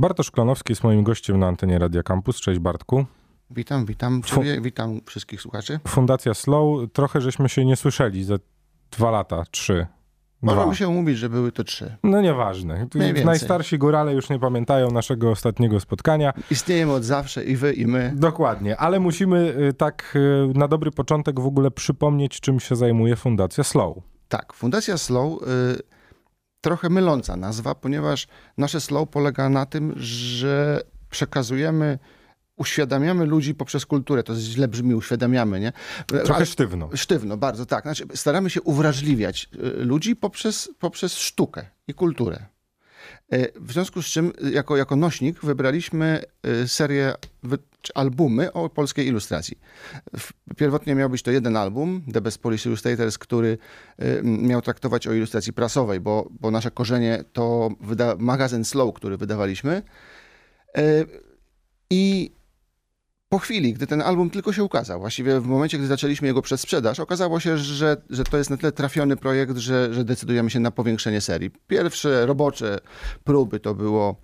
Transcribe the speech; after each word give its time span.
Bartosz 0.00 0.30
Klonowski 0.30 0.72
jest 0.72 0.84
moim 0.84 1.02
gościem 1.02 1.38
na 1.38 1.46
antenie 1.46 1.78
Radia 1.78 2.02
Campus. 2.02 2.40
Cześć 2.40 2.58
Bartku. 2.58 3.04
Witam, 3.50 3.86
witam 3.86 4.22
ciebie, 4.22 4.60
witam 4.60 5.00
wszystkich 5.06 5.40
słuchaczy. 5.40 5.80
Fundacja 5.88 6.34
Slow, 6.34 6.92
trochę 6.92 7.20
żeśmy 7.20 7.48
się 7.48 7.64
nie 7.64 7.76
słyszeli 7.76 8.24
za 8.24 8.34
dwa 8.90 9.10
lata, 9.10 9.42
trzy. 9.50 9.86
Dwa. 10.42 10.54
Możemy 10.54 10.76
się 10.76 10.88
umówić, 10.88 11.18
że 11.18 11.28
były 11.28 11.52
to 11.52 11.64
trzy. 11.64 11.96
No 12.02 12.20
nieważne. 12.20 12.86
Najstarsi 13.24 13.78
górale 13.78 14.14
już 14.14 14.30
nie 14.30 14.38
pamiętają 14.38 14.90
naszego 14.90 15.30
ostatniego 15.30 15.80
spotkania. 15.80 16.32
Istniejemy 16.50 16.92
od 16.92 17.04
zawsze 17.04 17.44
i 17.44 17.56
wy, 17.56 17.72
i 17.72 17.86
my. 17.86 18.12
Dokładnie, 18.16 18.76
ale 18.76 19.00
musimy 19.00 19.54
y, 19.68 19.72
tak 19.72 20.12
y, 20.16 20.58
na 20.58 20.68
dobry 20.68 20.90
początek 20.90 21.40
w 21.40 21.46
ogóle 21.46 21.70
przypomnieć, 21.70 22.40
czym 22.40 22.60
się 22.60 22.76
zajmuje 22.76 23.16
Fundacja 23.16 23.64
Slow. 23.64 23.96
Tak, 24.28 24.52
Fundacja 24.52 24.98
Slow, 24.98 25.42
y, 25.42 25.46
trochę 26.60 26.88
myląca 26.90 27.36
nazwa, 27.36 27.74
ponieważ 27.74 28.26
nasze 28.58 28.80
Slow 28.80 29.08
polega 29.08 29.48
na 29.48 29.66
tym, 29.66 29.94
że 29.96 30.82
przekazujemy, 31.10 31.98
uświadamiamy 32.56 33.26
ludzi 33.26 33.54
poprzez 33.54 33.86
kulturę. 33.86 34.22
To 34.22 34.34
źle 34.36 34.68
brzmi, 34.68 34.94
uświadamiamy, 34.94 35.60
nie? 35.60 35.72
Trochę 36.06 36.34
Ale- 36.34 36.46
sztywno. 36.46 36.90
Sztywno, 36.94 37.36
bardzo 37.36 37.66
tak. 37.66 37.82
Znaczy, 37.84 38.04
staramy 38.14 38.50
się 38.50 38.62
uwrażliwiać 38.62 39.48
y, 39.54 39.84
ludzi 39.84 40.16
poprzez, 40.16 40.70
poprzez 40.78 41.14
sztukę 41.18 41.66
i 41.88 41.94
kulturę. 41.94 42.46
Y, 43.34 43.52
W 43.60 43.72
związku 43.72 44.02
z 44.02 44.06
czym, 44.06 44.32
y, 44.44 44.50
jako, 44.50 44.76
jako 44.76 44.96
nośnik, 44.96 45.40
wybraliśmy 45.40 46.22
serię, 46.66 47.14
czy 47.82 47.92
albumy 47.94 48.52
o 48.52 48.68
polskiej 48.68 49.06
ilustracji. 49.06 49.58
Pierwotnie 50.56 50.94
miał 50.94 51.10
być 51.10 51.22
to 51.22 51.30
jeden 51.30 51.56
album, 51.56 52.02
The 52.12 52.20
Best 52.20 52.38
Polish 52.38 52.66
Illustrators, 52.66 53.18
który 53.18 53.58
y, 54.02 54.20
miał 54.22 54.62
traktować 54.62 55.06
o 55.06 55.12
ilustracji 55.12 55.52
prasowej, 55.52 56.00
bo, 56.00 56.28
bo 56.40 56.50
nasze 56.50 56.70
korzenie 56.70 57.24
to 57.32 57.70
wyda- 57.80 58.16
magazyn 58.18 58.64
Slow, 58.64 58.94
który 58.94 59.16
wydawaliśmy. 59.16 59.82
Y, 60.78 61.06
I 61.90 62.32
po 63.28 63.38
chwili, 63.38 63.72
gdy 63.72 63.86
ten 63.86 64.02
album 64.02 64.30
tylko 64.30 64.52
się 64.52 64.64
ukazał, 64.64 65.00
właściwie 65.00 65.40
w 65.40 65.46
momencie, 65.46 65.78
gdy 65.78 65.86
zaczęliśmy 65.86 66.28
jego 66.28 66.42
przedsprzedaż, 66.42 67.00
okazało 67.00 67.40
się, 67.40 67.58
że, 67.58 67.96
że 68.10 68.24
to 68.24 68.38
jest 68.38 68.50
na 68.50 68.56
tyle 68.56 68.72
trafiony 68.72 69.16
projekt, 69.16 69.56
że, 69.56 69.94
że 69.94 70.04
decydujemy 70.04 70.50
się 70.50 70.60
na 70.60 70.70
powiększenie 70.70 71.20
serii. 71.20 71.50
Pierwsze 71.66 72.26
robocze 72.26 72.78
próby 73.24 73.60
to 73.60 73.74
było 73.74 74.16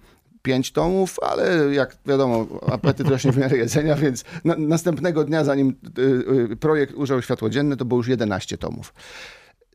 pięć 0.47 0.73
tomów, 0.73 1.17
ale 1.23 1.75
jak 1.75 1.97
wiadomo, 2.07 2.47
apetyt 2.73 3.09
rośnie 3.09 3.33
w 3.33 3.37
miarę 3.39 3.57
jedzenia, 3.57 3.95
więc 3.97 4.25
na, 4.45 4.55
następnego 4.59 5.25
dnia, 5.25 5.45
zanim 5.45 5.75
y, 5.99 6.03
y, 6.53 6.57
projekt 6.57 6.95
ujrzał 6.95 7.23
światło 7.23 7.51
dzienne, 7.51 7.77
to 7.77 7.85
było 7.85 7.99
już 8.01 8.09
11 8.09 8.59
tomów. 8.59 8.95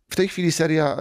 W 0.10 0.16
tej 0.16 0.28
chwili 0.28 0.52
seria 0.52 0.98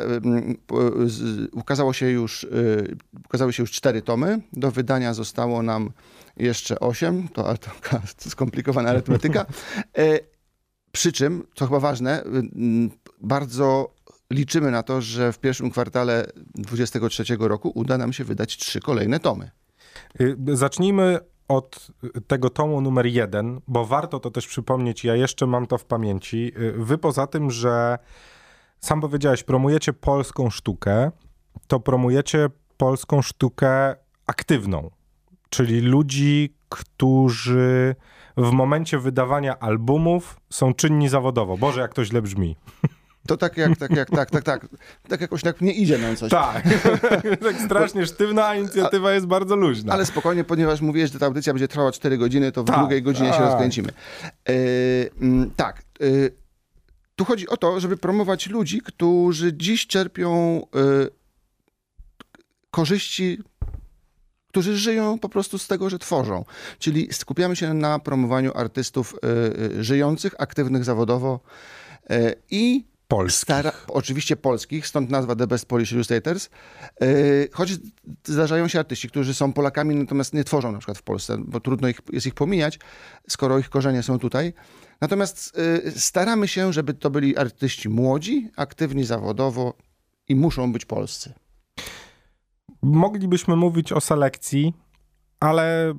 z- 1.07 1.49
ukazało 1.55 1.93
się 1.93 2.11
już, 2.11 2.45
y, 2.45 2.97
ukazały 3.27 3.53
się 3.53 3.63
już 3.63 3.71
cztery 3.73 4.03
tomy. 4.03 4.41
Do 4.53 4.71
wydania 4.71 5.15
zostało 5.15 5.63
nam 5.63 5.91
jeszcze 6.37 6.81
osiem. 6.81 7.29
To, 7.29 7.55
to 7.59 8.31
skomplikowana 8.31 8.91
arytmetyka. 8.91 9.47
E, 9.99 10.19
Przy 10.93 11.13
czym, 11.13 11.47
co 11.55 11.67
chyba 11.67 11.81
ważne, 11.81 12.25
y, 12.25 12.27
bardzo 13.21 13.95
liczymy 14.31 14.71
na 14.71 14.83
to, 14.83 15.01
że 15.01 15.33
w 15.33 15.39
pierwszym 15.39 15.71
kwartale 15.71 16.27
2023 16.55 17.25
roku 17.49 17.73
uda 17.75 17.99
nam 17.99 18.13
się 18.13 18.25
wydać 18.25 18.57
trzy 18.57 18.81
kolejne 18.81 19.21
tomy. 19.21 19.51
Y, 20.21 20.37
Zacznijmy 20.57 21.19
od 21.49 21.91
tego 22.27 22.51
tomu 22.51 22.81
numer 22.81 23.07
jeden, 23.07 23.61
bo 23.69 23.85
warto 23.85 24.21
to 24.21 24.31
też 24.31 24.47
przypomnieć, 24.47 25.05
ja 25.05 25.17
jeszcze 25.17 25.47
mam 25.47 25.67
to 25.67 25.79
w 25.79 25.85
pamięci. 25.85 26.53
Y, 26.59 26.73
Wy 26.73 26.99
poza 26.99 27.27
tym, 27.27 27.51
że 27.51 27.99
sam 28.81 29.01
powiedziałeś, 29.01 29.43
promujecie 29.43 29.93
polską 29.93 30.51
sztukę, 30.51 31.11
to 31.67 31.81
promujecie 31.81 32.49
polską 32.77 33.23
sztukę 33.23 33.97
aktywną, 34.27 34.91
czyli 35.51 35.81
ludzi, 35.81 36.55
którzy 36.69 37.95
w 38.37 38.51
momencie 38.51 38.99
wydawania 38.99 39.59
albumów 39.59 40.41
są 40.51 40.75
czynni 40.75 41.09
zawodowo. 41.09 41.57
Boże, 41.57 41.81
jak 41.81 41.95
to 41.95 42.05
źle 42.05 42.23
brzmi. 42.23 42.57
To 43.27 43.37
tak 43.37 43.57
jak, 43.57 43.77
tak 43.79 43.91
jak, 43.91 44.11
tak, 44.11 44.31
tak, 44.31 44.45
tak. 44.45 44.67
Tak 45.09 45.21
jakoś 45.21 45.43
tak 45.43 45.61
nie 45.61 45.73
idzie 45.73 45.99
nam 45.99 46.17
coś. 46.17 46.31
Tak, 46.31 46.63
tak 47.47 47.57
strasznie 47.65 48.07
sztywna, 48.07 48.47
a 48.47 48.55
inicjatywa 48.55 49.13
jest 49.13 49.27
bardzo 49.27 49.57
luźna. 49.57 49.93
Ale 49.93 50.07
spokojnie, 50.07 50.45
ponieważ 50.45 50.81
mówiłeś, 50.81 51.13
że 51.13 51.19
ta 51.19 51.27
audycja 51.27 51.53
będzie 51.53 51.69
trwała 51.69 51.93
4 51.93 52.19
godziny, 52.19 52.53
to 52.53 52.63
w 52.63 52.67
Tak, 52.67 52.79
drugiej 52.79 53.03
godzinie 53.03 53.29
się 53.29 53.39
tak. 53.39 53.43
rozkręcimy. 53.43 53.89
E, 54.49 54.53
mm, 55.21 55.51
tak. 55.57 55.83
e, 56.01 56.05
tu 57.17 57.25
chodzi 57.25 57.49
o 57.49 57.57
to, 57.57 57.81
żeby 57.81 57.97
promować 57.97 58.47
ludzi, 58.47 58.81
którzy 58.81 59.53
dziś 59.53 59.87
czerpią 59.87 60.61
e, 60.61 61.07
korzyści, 62.71 63.39
którzy 64.49 64.77
żyją 64.77 65.19
po 65.19 65.29
prostu 65.29 65.59
z 65.59 65.67
tego, 65.67 65.91
że 65.91 65.99
tworzą. 65.99 66.45
Czyli 66.79 67.09
skupiamy 67.13 67.57
się 67.57 67.75
na 67.75 67.99
promowaniu 67.99 68.53
artystów 68.55 69.15
żyjących, 69.81 70.35
aktywnych 70.39 70.85
zawodowo 70.85 71.41
i 72.51 72.90
Polski. 73.11 73.43
Stara, 73.43 73.73
oczywiście 73.89 74.37
polskich, 74.37 74.87
stąd 74.87 75.11
nazwa 75.11 75.37
The 75.37 75.47
Best 75.47 75.67
Polish 75.67 75.93
Illustrators. 75.93 76.51
Yy, 77.01 77.49
choć 77.53 77.73
zdarzają 78.25 78.69
się 78.69 78.79
artyści, 78.79 79.09
którzy 79.09 79.35
są 79.35 79.53
Polakami, 79.53 79.95
natomiast 79.95 80.35
nie 80.35 80.45
tworzą 80.45 80.73
na 80.73 80.79
przykład 80.79 80.99
w 80.99 81.03
Polsce, 81.03 81.37
bo 81.39 81.61
trudno 81.61 81.89
ich, 81.89 82.01
jest 82.13 82.27
ich 82.27 82.35
pomijać, 82.35 82.79
skoro 83.29 83.59
ich 83.59 83.71
korzenie 83.71 84.03
są 84.03 84.19
tutaj. 84.19 84.53
Natomiast 85.01 85.59
yy, 85.85 85.93
staramy 85.97 86.49
się, 86.49 86.73
żeby 86.73 86.95
to 86.95 87.11
byli 87.11 87.37
artyści 87.37 87.89
młodzi, 87.89 88.51
aktywni 88.57 89.05
zawodowo 89.05 89.75
i 90.29 90.35
muszą 90.35 90.73
być 90.73 90.85
polscy. 90.85 91.35
Moglibyśmy 92.83 93.57
mówić 93.57 93.93
o 93.93 94.01
selekcji, 94.01 94.75
ale 95.41 95.95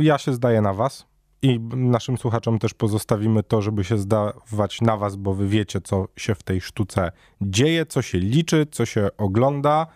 ja 0.00 0.18
się 0.18 0.34
zdaję 0.34 0.60
na 0.60 0.74
was. 0.74 1.09
I 1.42 1.60
naszym 1.76 2.18
słuchaczom 2.18 2.58
też 2.58 2.74
pozostawimy 2.74 3.42
to, 3.42 3.62
żeby 3.62 3.84
się 3.84 3.98
zdawać 3.98 4.80
na 4.80 4.96
was, 4.96 5.16
bo 5.16 5.34
wy 5.34 5.48
wiecie, 5.48 5.80
co 5.80 6.08
się 6.16 6.34
w 6.34 6.42
tej 6.42 6.60
sztuce 6.60 7.12
dzieje, 7.40 7.86
co 7.86 8.02
się 8.02 8.18
liczy, 8.18 8.66
co 8.70 8.86
się 8.86 9.08
ogląda, 9.18 9.86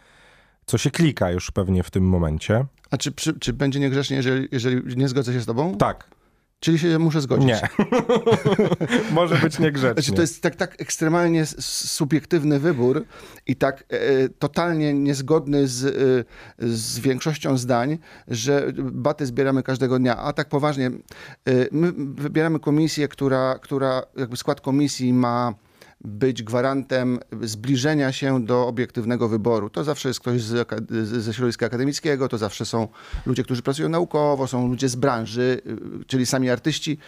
co 0.67 0.79
się 0.79 0.91
klika 0.91 1.31
już 1.31 1.51
pewnie 1.51 1.83
w 1.83 1.91
tym 1.91 2.09
momencie. 2.09 2.65
A 2.91 2.97
czy, 2.97 3.13
czy, 3.13 3.39
czy 3.39 3.53
będzie 3.53 3.81
niegrzecznie, 3.81 4.17
jeżeli, 4.17 4.49
jeżeli 4.53 4.97
nie 4.97 5.09
zgodzę 5.09 5.33
się 5.33 5.41
z 5.41 5.47
tobą? 5.47 5.77
Tak, 5.77 6.11
Czyli 6.61 6.79
się 6.79 6.99
muszę 6.99 7.21
zgodzić? 7.21 7.47
nie. 7.47 7.61
Może 9.13 9.37
być 9.37 9.59
niegrzecznie. 9.59 10.03
Znaczy, 10.03 10.13
to 10.13 10.21
jest 10.21 10.43
tak, 10.43 10.57
tak 10.57 10.81
ekstremalnie 10.81 11.47
subiektywny 11.47 12.61
wybór 12.61 13.05
i 13.47 13.57
tak 13.57 13.85
e, 13.89 14.29
totalnie 14.29 14.95
niezgodny 14.95 15.69
z, 15.69 15.85
e, 15.85 16.69
z 16.69 16.99
większością 16.99 17.57
zdań, 17.57 17.99
że 18.29 18.73
baty 18.77 19.27
zbieramy 19.27 19.63
każdego 19.63 19.99
dnia. 19.99 20.17
A 20.17 20.33
tak 20.33 20.49
poważnie, 20.49 20.87
e, 20.87 20.93
my 21.73 21.93
wybieramy 22.15 22.61
komisję, 22.61 23.09
która, 23.09 23.59
która 23.59 24.03
jakby 24.17 24.37
skład 24.37 24.61
komisji 24.61 25.13
ma 25.13 25.55
być 26.05 26.43
gwarantem 26.43 27.19
zbliżenia 27.43 28.13
się 28.13 28.45
do 28.45 28.67
obiektywnego 28.67 29.29
wyboru. 29.29 29.71
To 29.71 29.85
zawsze 29.85 30.09
jest 30.09 30.21
ktoś 30.21 30.43
z, 30.43 30.69
ze 31.01 31.35
środowiska 31.35 31.67
akademickiego, 31.67 32.29
to 32.29 32.39
zawsze 32.39 32.65
są 32.65 32.89
ludzie, 33.27 33.45
którzy 33.45 33.63
pracują 33.63 33.89
naukowo, 33.89 34.47
są 34.47 34.69
ludzie 34.69 34.89
z 34.89 34.97
branży, 34.97 35.61
y, 36.01 36.05
czyli 36.05 36.27
sami 36.27 36.51
artyści. 36.51 36.99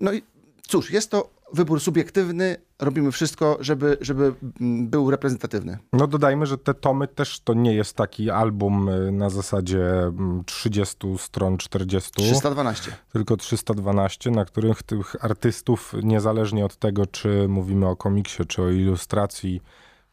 No 0.00 0.12
i 0.12 0.22
cóż, 0.68 0.90
jest 0.90 1.10
to 1.10 1.37
wybór 1.52 1.80
subiektywny, 1.80 2.56
robimy 2.78 3.12
wszystko, 3.12 3.56
żeby, 3.60 3.96
żeby 4.00 4.34
mm, 4.60 4.88
był 4.88 5.10
reprezentatywny. 5.10 5.78
No 5.92 6.06
dodajmy, 6.06 6.46
że 6.46 6.58
te 6.58 6.74
tomy 6.74 7.08
też 7.08 7.40
to 7.40 7.54
nie 7.54 7.74
jest 7.74 7.96
taki 7.96 8.30
album 8.30 8.88
y, 8.88 9.12
na 9.12 9.30
zasadzie 9.30 10.02
mm, 10.02 10.42
30 10.46 10.96
stron, 11.18 11.58
40. 11.58 12.10
312. 12.12 12.92
tylko 13.12 13.36
312, 13.36 14.30
na 14.30 14.44
których 14.44 14.82
tych 14.82 15.24
artystów, 15.24 15.94
niezależnie 16.02 16.64
od 16.64 16.76
tego, 16.76 17.06
czy 17.06 17.48
mówimy 17.48 17.88
o 17.88 17.96
komiksie, 17.96 18.46
czy 18.46 18.62
o 18.62 18.70
ilustracji, 18.70 19.62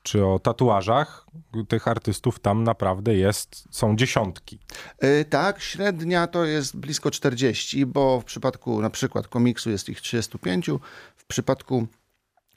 czy 0.06 0.26
o 0.26 0.40
tatuażach, 0.40 1.26
tych 1.68 1.88
artystów 1.88 2.40
tam 2.40 2.64
naprawdę 2.64 3.16
jest, 3.16 3.68
są 3.72 3.96
dziesiątki. 3.96 4.60
Y, 5.04 5.26
Tak, 5.30 5.62
średnia 5.62 6.28
to 6.28 6.46
jest 6.46 6.78
blisko 6.78 7.12
40, 7.12 7.86
bo 7.86 8.22
w 8.22 8.26
przypadku 8.26 8.82
na 8.82 8.90
przykład 8.90 9.28
komiksu 9.28 9.70
jest 9.70 9.90
ich 9.90 10.02
35, 10.02 10.70
w 11.16 11.26
przypadku 11.26 11.88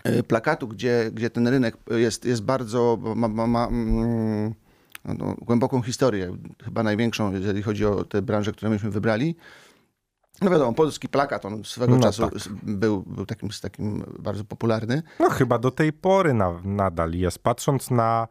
y, 0.07 0.23
plakatu, 0.23 0.69
gdzie, 0.69 1.11
gdzie 1.13 1.31
ten 1.31 1.49
rynek 1.49 1.77
jest, 1.91 2.25
jest 2.25 2.43
bardzo, 2.43 2.99
ma, 3.17 3.29
ma, 3.29 3.47
ma 3.47 3.67
mm, 3.67 4.55
no, 5.05 5.35
głęboką 5.43 5.83
historię, 5.83 6.37
chyba 6.65 6.83
największą, 6.83 7.33
jeżeli 7.33 7.63
chodzi 7.63 7.85
o 7.85 8.05
te 8.05 8.23
branże, 8.23 8.53
które 8.53 8.71
myśmy 8.71 8.91
wybrali. 8.91 9.37
No 10.43 10.51
wiadomo, 10.51 10.73
polski 10.73 11.09
plakat, 11.09 11.45
on 11.45 11.65
swego 11.65 11.97
No 11.97 12.03
czasu 12.03 12.23
tak. 12.23 12.33
był, 12.63 13.03
był 13.03 13.27
takim, 13.27 13.49
takim 13.63 14.05
bardzo 14.19 14.45
popularny. 14.45 15.03
No 15.21 15.31
chyba 15.31 15.59
do 15.59 15.71
tej 15.71 15.93
pory 15.93 16.35
na, 16.35 16.61
nadal 16.65 17.13
jest. 17.13 17.39
Patrząc 17.39 17.91
na 17.91 18.29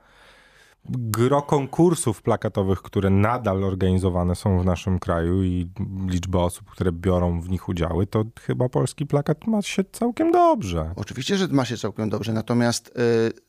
gro 0.90 1.42
konkursów 1.42 2.22
plakatowych, 2.22 2.82
które 2.82 3.10
nadal 3.10 3.64
organizowane 3.64 4.36
są 4.36 4.60
w 4.60 4.66
naszym 4.66 5.00
kraju 5.00 5.44
i 5.44 5.70
liczbę 6.08 6.40
osób, 6.40 6.70
które 6.72 6.92
biorą 6.92 7.42
w 7.42 7.50
nich 7.50 7.70
udziały, 7.70 8.08
to 8.08 8.24
chyba 8.42 8.70
polski 8.70 9.06
plakat 9.06 9.48
ma 9.48 9.62
się 9.62 9.84
całkiem 9.92 10.32
dobrze. 10.32 10.94
Oczywiście, 10.96 11.38
że 11.38 11.48
ma 11.48 11.66
się 11.66 11.78
całkiem 11.78 12.10
dobrze, 12.10 12.34
natomiast 12.34 12.88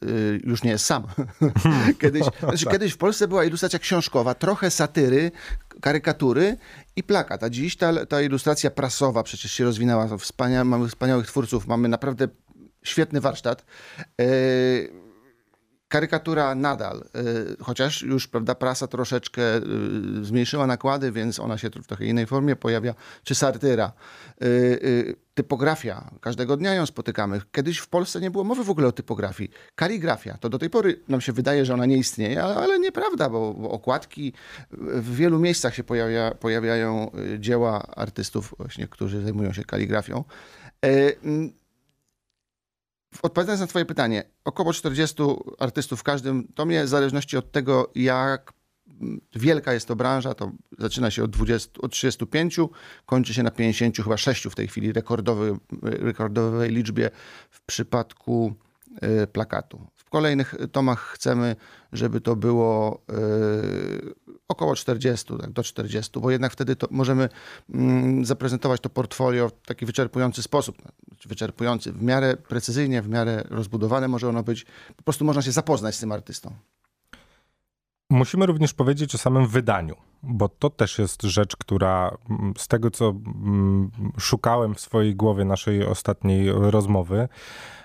y, 0.02 0.08
y, 0.08 0.40
już 0.44 0.62
nie 0.62 0.70
jest 0.70 0.84
sam. 0.84 1.06
kiedyś, 2.00 2.22
znaczy, 2.40 2.66
kiedyś 2.66 2.92
w 2.92 2.98
Polsce 2.98 3.28
była 3.28 3.44
ilustracja 3.44 3.78
książkowa, 3.78 4.34
trochę 4.34 4.70
satyry, 4.70 5.30
karykatury 5.80 6.56
i 6.96 7.02
plakat. 7.02 7.42
A 7.42 7.50
dziś 7.50 7.76
ta, 7.76 8.06
ta 8.06 8.22
ilustracja 8.22 8.70
prasowa 8.70 9.22
przecież 9.22 9.52
się 9.52 9.64
rozwinęła. 9.64 10.18
Wspania, 10.18 10.64
mamy 10.64 10.88
wspaniałych 10.88 11.26
twórców, 11.26 11.66
mamy 11.66 11.88
naprawdę 11.88 12.28
świetny 12.82 13.20
warsztat. 13.20 13.64
Yy, 14.18 15.07
karykatura 15.88 16.54
nadal, 16.54 17.04
y, 17.60 17.64
chociaż 17.64 18.02
już 18.02 18.28
prawda, 18.28 18.54
prasa 18.54 18.86
troszeczkę 18.86 19.56
y, 19.56 20.24
zmniejszyła 20.24 20.66
nakłady, 20.66 21.12
więc 21.12 21.40
ona 21.40 21.58
się 21.58 21.70
w 21.70 21.86
trochę 21.86 22.04
innej 22.04 22.26
formie 22.26 22.56
pojawia, 22.56 22.94
czy 23.24 23.34
sartyra. 23.34 23.92
Y, 24.42 25.16
typografia, 25.34 26.10
każdego 26.20 26.56
dnia 26.56 26.74
ją 26.74 26.86
spotykamy. 26.86 27.40
Kiedyś 27.52 27.78
w 27.78 27.88
Polsce 27.88 28.20
nie 28.20 28.30
było 28.30 28.44
mowy 28.44 28.64
w 28.64 28.70
ogóle 28.70 28.88
o 28.88 28.92
typografii. 28.92 29.50
Kaligrafia, 29.74 30.38
to 30.40 30.48
do 30.48 30.58
tej 30.58 30.70
pory 30.70 31.00
nam 31.08 31.20
się 31.20 31.32
wydaje, 31.32 31.64
że 31.64 31.74
ona 31.74 31.86
nie 31.86 31.96
istnieje, 31.96 32.42
ale, 32.42 32.54
ale 32.54 32.78
nieprawda, 32.78 33.30
bo, 33.30 33.54
bo, 33.54 33.70
okładki 33.70 34.32
w 34.70 35.16
wielu 35.16 35.38
miejscach 35.38 35.74
się 35.74 35.84
pojawia, 35.84 36.30
pojawiają 36.30 37.10
dzieła 37.38 37.86
artystów 37.86 38.54
właśnie, 38.58 38.88
którzy 38.88 39.22
zajmują 39.22 39.52
się 39.52 39.64
kaligrafią. 39.64 40.24
Odpowiadając 43.22 43.60
na 43.60 43.66
Twoje 43.66 43.84
pytanie, 43.84 44.24
około 44.44 44.72
40 44.72 45.22
artystów 45.58 46.00
w 46.00 46.02
każdym 46.02 46.48
tomie, 46.54 46.84
w 46.84 46.88
zależności 46.88 47.36
od 47.36 47.52
tego, 47.52 47.90
jak 47.94 48.52
wielka 49.36 49.72
jest 49.72 49.88
to 49.88 49.96
branża, 49.96 50.34
to 50.34 50.52
zaczyna 50.78 51.10
się 51.10 51.24
od, 51.24 51.30
20, 51.30 51.70
od 51.82 51.92
35, 51.92 52.56
kończy 53.06 53.34
się 53.34 53.42
na 53.42 53.50
50, 53.50 53.96
chyba 53.96 54.16
6 54.16 54.44
w 54.44 54.54
tej 54.54 54.68
chwili 54.68 54.92
rekordowej, 55.82 56.70
liczbie 56.70 57.10
w 57.50 57.60
przypadku 57.60 58.54
y, 59.22 59.26
plakatu. 59.26 59.86
W 60.08 60.10
kolejnych 60.10 60.54
tomach 60.72 61.00
chcemy, 61.00 61.56
żeby 61.92 62.20
to 62.20 62.36
było 62.36 63.00
yy, 63.08 64.14
około 64.48 64.76
40, 64.76 65.34
tak, 65.40 65.50
do 65.50 65.62
40, 65.62 66.20
bo 66.20 66.30
jednak 66.30 66.52
wtedy 66.52 66.76
możemy 66.90 67.28
mm, 67.74 68.24
zaprezentować 68.24 68.80
to 68.80 68.88
portfolio 68.90 69.48
w 69.48 69.52
taki 69.52 69.86
wyczerpujący 69.86 70.42
sposób. 70.42 70.82
Wyczerpujący, 71.26 71.92
w 71.92 72.02
miarę 72.02 72.36
precyzyjnie, 72.36 73.02
w 73.02 73.08
miarę 73.08 73.44
rozbudowane 73.50 74.08
może 74.08 74.28
ono 74.28 74.42
być. 74.42 74.66
Po 74.96 75.02
prostu 75.02 75.24
można 75.24 75.42
się 75.42 75.52
zapoznać 75.52 75.94
z 75.94 76.00
tym 76.00 76.12
artystą. 76.12 76.54
Musimy 78.10 78.46
również 78.46 78.74
powiedzieć 78.74 79.14
o 79.14 79.18
samym 79.18 79.46
wydaniu, 79.46 79.96
bo 80.22 80.48
to 80.48 80.70
też 80.70 80.98
jest 80.98 81.22
rzecz, 81.22 81.56
która 81.56 82.16
mm, 82.30 82.54
z 82.58 82.68
tego, 82.68 82.90
co 82.90 83.08
mm, 83.08 83.90
szukałem 84.18 84.74
w 84.74 84.80
swojej 84.80 85.16
głowie 85.16 85.44
naszej 85.44 85.86
ostatniej 85.86 86.50
rozmowy, 86.52 87.28
E, 87.28 87.77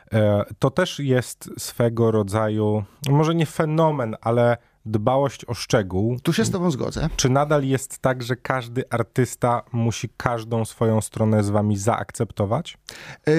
to 0.60 0.71
też 0.71 1.00
jest 1.00 1.50
swego 1.57 2.12
rodzaju, 2.12 2.83
może 3.10 3.36
nie 3.36 3.45
fenomen, 3.45 4.15
ale 4.21 4.57
dbałość 4.86 5.45
o 5.45 5.54
szczegół. 5.54 6.19
Tu 6.24 6.33
się 6.33 6.45
z 6.45 6.51
Tobą 6.51 6.71
zgodzę. 6.71 7.10
Czy 7.15 7.30
nadal 7.30 7.63
jest 7.63 8.00
tak, 8.00 8.24
że 8.24 8.36
każdy 8.36 8.83
artysta 8.89 9.63
musi 9.71 10.10
każdą 10.18 10.65
swoją 10.65 11.01
stronę 11.01 11.44
z 11.44 11.50
Wami 11.50 11.77
zaakceptować? 11.77 12.77
Yy, 13.27 13.33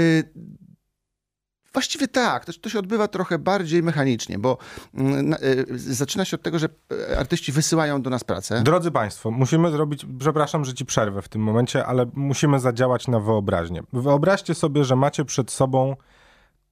Właściwie 1.75 2.09
tak, 2.09 2.44
to, 2.44 2.53
to, 2.61 2.69
się 2.69 2.79
odbywa 2.79 3.09
trochę 3.09 3.38
bardziej 3.38 3.82
mechanicznie, 3.82 4.38
bo 4.38 4.59
y, 5.43 5.79
zaczyna 5.79 6.25
się 6.25 6.37
od 6.37 6.43
tego, 6.43 6.59
że 6.59 6.69
artyści 7.19 7.53
wysyłają 7.53 8.03
do 8.03 8.11
nas 8.11 8.25
pracę. 8.25 8.62
Drodzy 8.62 8.91
Państwo, 8.91 9.31
musimy 9.31 9.70
zrobić, 9.70 10.06
przepraszam, 10.19 10.65
że 10.65 10.75
Ci 10.75 10.85
przerwę 10.85 11.23
w 11.23 11.29
tym 11.29 11.43
momencie, 11.43 11.87
ale 11.87 12.06
musimy 12.15 12.61
zadziałać 12.61 13.09
na 13.09 13.20
wyobraźnię. 13.20 13.82
Wyobraźcie 13.93 14.55
sobie, 14.55 14.85
że 14.85 14.97
macie 14.97 15.25
przed 15.25 15.50
sobą 15.50 15.97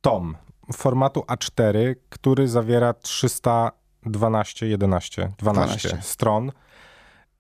tom 0.03 0.37
formatu 0.73 1.21
A4, 1.21 1.95
który 2.09 2.49
zawiera 2.49 2.95
312, 2.95 4.67
11, 4.67 5.33
12, 5.39 5.89
12. 5.89 6.03
stron. 6.03 6.53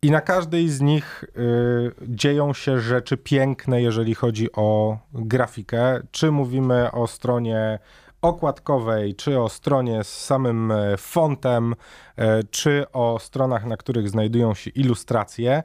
I 0.02 0.10
na 0.10 0.20
każdej 0.20 0.68
z 0.68 0.80
nich 0.80 1.24
y, 1.24 1.92
dzieją 2.08 2.52
się 2.52 2.80
rzeczy 2.80 3.16
piękne, 3.16 3.82
jeżeli 3.82 4.14
chodzi 4.14 4.52
o 4.52 4.98
grafikę. 5.12 6.00
Czy 6.10 6.30
mówimy 6.30 6.92
o 6.92 7.06
stronie 7.06 7.78
okładkowej, 8.22 9.14
czy 9.14 9.40
o 9.40 9.48
stronie 9.48 10.04
z 10.04 10.24
samym 10.24 10.72
e, 10.72 10.96
fontem, 10.96 11.72
y, 11.72 12.24
czy 12.50 12.84
o 12.92 13.18
stronach, 13.18 13.64
na 13.64 13.76
których 13.76 14.08
znajdują 14.08 14.54
się 14.54 14.70
ilustracje. 14.70 15.62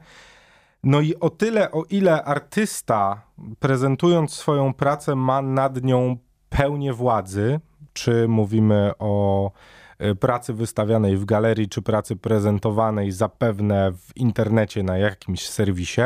No 0.82 1.00
i 1.00 1.14
o 1.20 1.30
tyle, 1.30 1.70
o 1.70 1.84
ile 1.90 2.24
artysta, 2.24 3.22
prezentując 3.58 4.32
swoją 4.32 4.74
pracę, 4.74 5.16
ma 5.16 5.42
nad 5.42 5.82
nią 5.82 6.16
pełnię 6.48 6.92
władzy, 6.92 7.60
czy 7.92 8.28
mówimy 8.28 8.92
o 8.98 9.50
e, 9.98 10.14
pracy 10.14 10.54
wystawianej 10.54 11.16
w 11.16 11.24
galerii, 11.24 11.68
czy 11.68 11.82
pracy 11.82 12.16
prezentowanej 12.16 13.12
zapewne 13.12 13.92
w 13.92 14.16
internecie 14.16 14.82
na 14.82 14.98
jakimś 14.98 15.48
serwisie, 15.48 16.02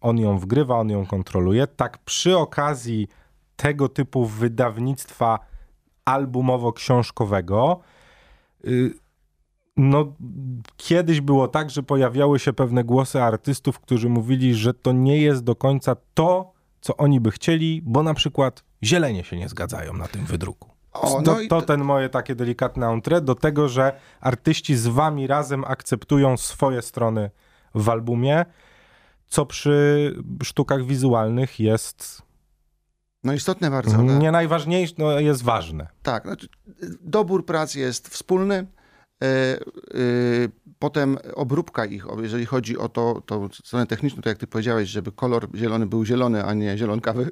on 0.00 0.18
ją 0.18 0.38
wgrywa, 0.38 0.78
on 0.78 0.90
ją 0.90 1.06
kontroluje. 1.06 1.66
Tak 1.66 1.98
przy 1.98 2.38
okazji 2.38 3.08
tego 3.56 3.88
typu 3.88 4.26
wydawnictwa 4.26 5.38
albumowo-książkowego, 6.04 7.80
y, 8.64 8.94
no, 9.76 10.12
kiedyś 10.76 11.20
było 11.20 11.48
tak, 11.48 11.70
że 11.70 11.82
pojawiały 11.82 12.38
się 12.38 12.52
pewne 12.52 12.84
głosy 12.84 13.22
artystów, 13.22 13.80
którzy 13.80 14.08
mówili, 14.08 14.54
że 14.54 14.74
to 14.74 14.92
nie 14.92 15.18
jest 15.18 15.44
do 15.44 15.56
końca 15.56 15.96
to, 16.14 16.52
co 16.80 16.96
oni 16.96 17.20
by 17.20 17.30
chcieli, 17.30 17.82
bo 17.84 18.02
na 18.02 18.14
przykład 18.14 18.64
zielenie 18.84 19.24
się 19.24 19.36
nie 19.36 19.48
zgadzają 19.48 19.92
na 19.92 20.08
tym 20.08 20.24
wydruku. 20.24 20.70
O, 20.92 21.20
no 21.20 21.22
to, 21.22 21.38
to 21.48 21.62
ten 21.62 21.84
moje 21.84 22.08
takie 22.08 22.34
delikatne 22.34 22.86
entrée 22.86 23.20
do 23.20 23.34
tego, 23.34 23.68
że 23.68 23.92
artyści 24.20 24.76
z 24.76 24.86
wami 24.86 25.26
razem 25.26 25.64
akceptują 25.64 26.36
swoje 26.36 26.82
strony 26.82 27.30
w 27.74 27.88
albumie, 27.88 28.44
co 29.26 29.46
przy 29.46 30.14
sztukach 30.42 30.84
wizualnych 30.84 31.60
jest 31.60 32.22
no 33.24 33.32
istotne 33.32 33.70
bardzo. 33.70 34.02
Nie 34.02 34.22
tak? 34.22 34.32
najważniejsze, 34.32 34.94
no 34.98 35.20
jest 35.20 35.42
ważne. 35.42 35.86
Tak, 36.02 36.22
znaczy, 36.22 36.48
dobór 37.00 37.46
prac 37.46 37.74
jest 37.74 38.08
wspólny. 38.08 38.54
E, 38.54 39.26
e, 39.26 39.58
potem 40.78 41.18
obróbka 41.34 41.84
ich, 41.84 42.06
jeżeli 42.22 42.46
chodzi 42.46 42.78
o 42.78 42.88
to, 42.88 43.22
to 43.26 43.48
stronę 43.52 43.86
techniczną, 43.86 44.22
to 44.22 44.28
jak 44.28 44.38
ty 44.38 44.46
powiedziałeś, 44.46 44.88
żeby 44.88 45.12
kolor 45.12 45.48
zielony 45.54 45.86
był 45.86 46.04
zielony, 46.04 46.44
a 46.44 46.54
nie 46.54 46.78
zielonkawy 46.78 47.30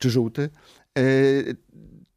czy 0.00 0.10
żółty. 0.10 0.50
E, 0.98 1.02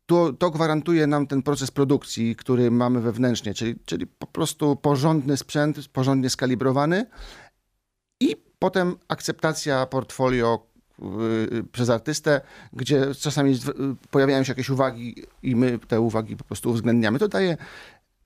to, 0.05 0.33
to 0.33 0.51
gwarantuje 0.51 1.07
nam 1.07 1.27
ten 1.27 1.41
proces 1.41 1.71
produkcji, 1.71 2.35
który 2.35 2.71
mamy 2.71 3.01
wewnętrznie, 3.01 3.53
czyli, 3.53 3.75
czyli 3.85 4.07
po 4.07 4.27
prostu 4.27 4.75
porządny 4.75 5.37
sprzęt, 5.37 5.87
porządnie 5.87 6.29
skalibrowany 6.29 7.05
i 8.19 8.35
potem 8.59 8.95
akceptacja 9.07 9.85
portfolio 9.85 10.67
y, 11.59 11.63
przez 11.71 11.89
artystę, 11.89 12.41
gdzie 12.73 13.15
czasami 13.15 13.59
pojawiają 14.11 14.43
się 14.43 14.51
jakieś 14.51 14.69
uwagi 14.69 15.15
i 15.43 15.55
my 15.55 15.79
te 15.87 16.01
uwagi 16.01 16.37
po 16.37 16.43
prostu 16.43 16.69
uwzględniamy. 16.69 17.19
To 17.19 17.27
daje 17.27 17.57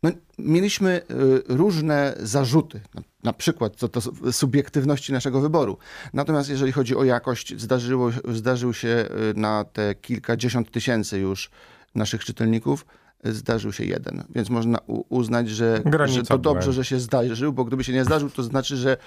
no, 0.04 0.12
mieliśmy 0.38 1.02
y, 1.12 1.44
różne 1.48 2.16
zarzuty, 2.20 2.82
na 3.24 3.34
przykład 3.34 3.76
co 3.76 3.88
to 3.88 4.02
subiektywności 4.32 5.14
naszego 5.14 5.42
wyboru. 5.42 5.78
Natomiast 6.14 6.50
jeżeli 6.50 6.72
chodzi 6.72 6.96
o 6.96 7.04
jakość, 7.04 7.62
zdarzyło, 7.62 8.10
zdarzył 8.34 8.74
się 8.74 8.88
y, 8.88 9.40
na 9.40 9.64
te 9.64 9.96
kilkadziesiąt 9.96 10.72
tysięcy 10.72 11.20
już 11.20 11.50
naszych 11.96 12.26
czytelników, 12.26 12.86
y, 13.26 13.34
zdarzył 13.34 13.74
się 13.74 13.86
jeden. 13.86 14.24
Więc 14.30 14.50
można 14.50 14.78
uznać, 15.10 15.50
że, 15.50 15.82
że 16.06 16.24
to 16.24 16.38
dobrze, 16.38 16.74
że 16.74 16.86
się 16.86 17.00
zdarzył, 17.00 17.54
bo 17.54 17.66
gdyby 17.66 17.84
się 17.84 17.94
nie 17.94 18.06
zdarzył, 18.06 18.30
to 18.30 18.44
znaczy, 18.44 18.78
że 18.78 18.98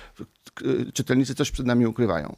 czytelnicy 0.94 1.34
coś 1.34 1.50
przed 1.50 1.66
nami 1.66 1.86
ukrywają. 1.86 2.36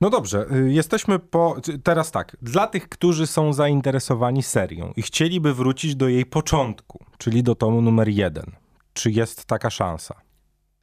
No 0.00 0.10
dobrze, 0.10 0.46
y, 0.52 0.72
jesteśmy 0.72 1.18
po. 1.18 1.56
Teraz 1.82 2.10
tak. 2.10 2.36
Dla 2.42 2.66
tych, 2.66 2.88
którzy 2.88 3.26
są 3.26 3.52
zainteresowani 3.52 4.42
serią 4.42 4.92
i 4.96 5.02
chcieliby 5.02 5.54
wrócić 5.54 5.96
do 5.96 6.08
jej 6.08 6.26
początku, 6.26 7.04
czyli 7.18 7.42
do 7.42 7.54
tomu 7.54 7.82
numer 7.82 8.08
jeden, 8.08 8.44
czy 8.92 9.10
jest 9.10 9.44
taka 9.44 9.70
szansa? 9.70 10.14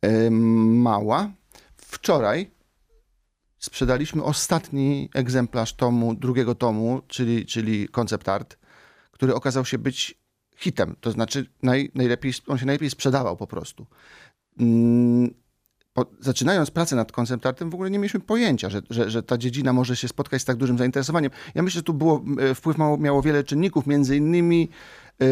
Yy, 0.04 0.32
mała. 0.32 1.32
Wczoraj 1.78 2.52
sprzedaliśmy 3.60 4.24
ostatni 4.24 5.10
egzemplarz 5.14 5.74
tomu, 5.74 6.16
drugiego 6.16 6.56
tomu, 6.56 7.02
czyli, 7.08 7.46
czyli 7.46 7.88
concept 7.90 8.30
art, 8.30 8.58
który 9.12 9.36
okazał 9.36 9.66
się 9.66 9.78
być 9.78 10.20
hitem. 10.56 10.96
To 11.02 11.12
znaczy, 11.12 11.46
naj, 11.64 11.92
najlepiej, 11.96 12.34
on 12.48 12.58
się 12.58 12.66
najlepiej 12.66 12.90
sprzedawał 12.90 13.38
po 13.38 13.48
prostu. 13.48 13.86
Yy, 14.58 15.43
zaczynając 16.20 16.72
pracę 16.72 16.96
nad 16.96 17.12
koncept 17.12 17.46
artem, 17.46 17.70
w 17.70 17.74
ogóle 17.74 17.90
nie 17.90 18.00
mieliśmy 18.00 18.20
pojęcia, 18.20 18.70
że, 18.70 18.82
że, 18.90 19.10
że, 19.10 19.24
ta 19.24 19.38
dziedzina 19.38 19.74
może 19.74 19.96
się 19.96 20.08
spotkać 20.08 20.42
z 20.42 20.46
tak 20.46 20.58
dużym 20.58 20.78
zainteresowaniem. 20.78 21.32
Ja 21.56 21.64
myślę, 21.64 21.80
że 21.80 21.84
tu 21.84 21.94
było, 21.94 22.24
e, 22.40 22.56
wpływ 22.56 22.78
miało, 22.78 22.98
miało 22.98 23.22
wiele 23.22 23.44
czynników, 23.44 23.88
między 23.88 24.18
innymi 24.18 24.70
e, 25.22 25.26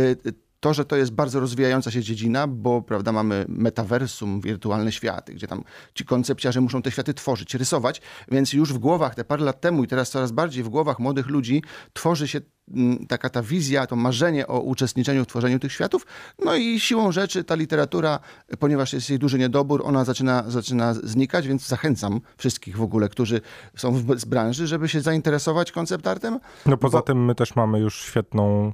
to, 0.61 0.73
że 0.73 0.85
to 0.85 0.95
jest 0.95 1.11
bardzo 1.11 1.39
rozwijająca 1.39 1.91
się 1.91 2.01
dziedzina, 2.01 2.47
bo 2.47 2.81
prawda, 2.81 3.11
mamy 3.11 3.45
metaversum, 3.47 4.41
wirtualne 4.41 4.91
światy, 4.91 5.33
gdzie 5.33 5.47
tam 5.47 5.63
ci 5.93 6.05
koncepciarze 6.05 6.61
muszą 6.61 6.81
te 6.81 6.91
światy 6.91 7.13
tworzyć, 7.13 7.55
rysować, 7.55 8.01
więc 8.31 8.53
już 8.53 8.73
w 8.73 8.77
głowach 8.77 9.15
te 9.15 9.23
parę 9.23 9.43
lat 9.43 9.61
temu 9.61 9.83
i 9.83 9.87
teraz 9.87 10.09
coraz 10.09 10.31
bardziej 10.31 10.63
w 10.63 10.69
głowach 10.69 10.99
młodych 10.99 11.27
ludzi 11.27 11.63
tworzy 11.93 12.27
się 12.27 12.41
mm, 12.73 13.07
taka 13.07 13.29
ta 13.29 13.41
wizja, 13.41 13.87
to 13.87 13.95
marzenie 13.95 14.47
o 14.47 14.59
uczestniczeniu 14.59 15.23
w 15.23 15.27
tworzeniu 15.27 15.59
tych 15.59 15.71
światów. 15.71 16.05
No 16.45 16.55
i 16.55 16.79
siłą 16.79 17.11
rzeczy 17.11 17.43
ta 17.43 17.55
literatura, 17.55 18.19
ponieważ 18.59 18.93
jest 18.93 19.09
jej 19.09 19.19
duży 19.19 19.39
niedobór, 19.39 19.81
ona 19.85 20.05
zaczyna, 20.05 20.43
zaczyna 20.47 20.93
znikać, 20.93 21.47
więc 21.47 21.67
zachęcam 21.67 22.21
wszystkich 22.37 22.77
w 22.77 22.81
ogóle, 22.81 23.09
którzy 23.09 23.41
są 23.77 24.03
z 24.15 24.25
branży, 24.25 24.67
żeby 24.67 24.89
się 24.89 25.01
zainteresować 25.01 25.71
koncept 25.71 26.07
artem. 26.07 26.39
No 26.65 26.77
poza 26.77 26.97
bo... 26.97 27.01
tym 27.01 27.25
my 27.25 27.35
też 27.35 27.55
mamy 27.55 27.79
już 27.79 28.01
świetną 28.01 28.73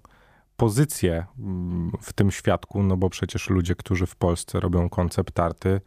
pozycję 0.57 1.25
mm, 1.39 1.91
w 2.01 2.13
tym 2.13 2.31
świadku, 2.31 2.83
no 2.83 2.97
bo 2.97 3.09
przecież 3.09 3.49
ludzie, 3.49 3.75
którzy 3.75 4.05
w 4.05 4.15
Polsce 4.15 4.59
robią 4.59 4.89
koncept 4.89 5.39
arty, 5.39 5.81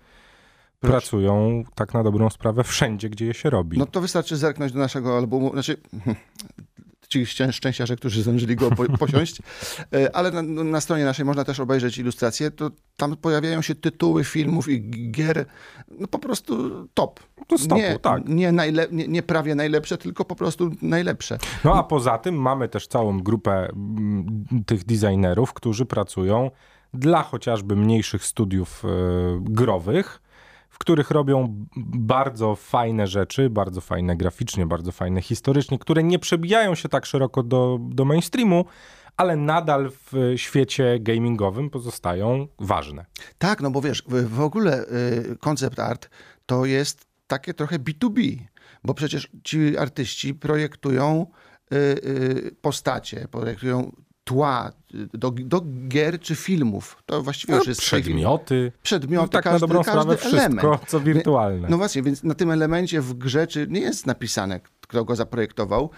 Proszę. 0.81 0.93
pracują 0.93 1.65
tak 1.75 1.95
na 1.95 2.03
dobrą 2.03 2.31
sprawę 2.31 2.65
wszędzie, 2.65 3.11
gdzie 3.11 3.27
je 3.27 3.35
się 3.35 3.51
robi. 3.51 3.79
No 3.79 3.87
to 3.87 4.01
wystarczy 4.01 4.37
zerknąć 4.37 4.73
do 4.73 4.79
naszego 4.79 5.17
albumu. 5.17 5.53
Znaczy, 5.53 5.77
ci 7.11 7.27
szczęściarze, 7.27 7.97
którzy 7.97 8.23
zdążyli 8.23 8.57
go 8.57 8.71
po, 8.71 8.85
posiąść. 9.07 9.39
E, 9.95 10.17
ale 10.17 10.31
na, 10.31 10.43
na, 10.43 10.81
stronie 10.81 11.05
naszej 11.05 11.25
można 11.25 11.45
też 11.45 11.61
obejrzeć 11.61 11.99
ilustracje. 11.99 12.51
To 12.51 12.71
tam 12.97 13.17
pojawiają 13.17 13.63
się 13.63 13.75
tytuły 13.75 14.25
filmów 14.25 14.69
i 14.69 14.91
gier 15.11 15.47
no 15.99 16.07
po 16.07 16.19
prostu 16.19 16.71
top. 16.95 17.21
To 17.47 17.59
stopu, 17.59 17.81
nie, 17.81 17.99
tak. 17.99 18.29
Nie, 18.29 18.53
najle, 18.53 18.87
nie, 18.91 19.09
nie 19.09 19.23
prawie 19.23 19.55
najlepsze, 19.55 19.99
tylko 19.99 20.25
po 20.25 20.37
prostu 20.37 20.71
najlepsze. 20.83 21.39
No 21.65 21.75
a 21.75 21.83
poza 21.83 22.19
tym 22.19 22.35
mamy 22.35 22.69
też 22.69 22.87
całą 22.87 23.21
grupę 23.21 23.53
mm, 23.53 24.47
tych 24.67 24.85
designerów, 24.85 25.53
którzy 25.53 25.87
pracują 25.87 26.51
dla 26.95 27.23
chociażby 27.23 27.77
mniejszych 27.77 28.25
studiów 28.25 28.83
yy, 28.85 29.41
growych, 29.41 30.23
których 30.81 31.11
robią 31.11 31.67
bardzo 31.97 32.57
fajne 32.57 33.07
rzeczy, 33.07 33.51
bardzo 33.51 33.81
fajne 33.81 34.17
graficznie, 34.17 34.67
bardzo 34.67 34.93
fajne 34.93 35.23
historycznie, 35.23 35.79
które 35.79 36.03
nie 36.03 36.19
przebijają 36.19 36.75
się 36.75 36.89
tak 36.89 37.07
szeroko 37.07 37.43
do, 37.43 37.79
do 37.81 38.05
mainstreamu, 38.05 38.65
ale 39.17 39.37
nadal 39.37 39.91
w 39.91 40.33
świecie 40.37 40.99
gamingowym 41.01 41.71
pozostają 41.71 42.49
ważne. 42.59 43.07
Tak, 43.39 43.61
no 43.61 43.71
bo 43.71 43.81
wiesz, 43.81 44.03
w 44.09 44.41
ogóle 44.41 44.85
y, 44.85 45.37
koncept 45.41 45.79
art 45.79 46.11
to 46.47 46.65
jest 46.65 47.07
takie 47.27 47.55
trochę 47.55 47.79
B2B, 47.79 48.39
bo 48.85 48.95
przecież 48.95 49.29
ci 49.45 49.79
artyści 49.79 50.35
projektują 50.35 51.27
y, 51.73 51.77
y, 51.77 52.57
postacie, 52.61 53.29
projektują 53.31 53.93
tła 54.31 54.73
do, 55.15 55.31
do 55.31 55.63
gier 55.89 56.21
czy 56.21 56.35
filmów. 56.35 57.03
To 57.07 57.23
właściwie 57.23 57.53
no, 57.53 57.59
już 57.59 57.67
jest... 57.67 57.81
Przedmioty. 57.81 58.73
Przedmioty, 58.83 59.27
no, 59.27 59.29
tak 59.29 59.45
każdy, 59.45 59.55
na 59.55 59.61
dobrą 59.61 59.83
sprawę 59.83 60.17
wszystko, 60.17 60.39
element. 60.39 60.81
co 60.87 61.01
wirtualne. 61.01 61.69
No 61.71 61.77
właśnie, 61.77 62.03
więc 62.03 62.23
na 62.23 62.35
tym 62.35 62.51
elemencie 62.51 63.01
w 63.01 63.15
grze 63.15 63.47
czy 63.47 63.67
nie 63.71 63.81
jest 63.81 64.07
napisane, 64.07 64.61
kto 64.81 65.05
go 65.05 65.17
zaprojektował, 65.17 65.91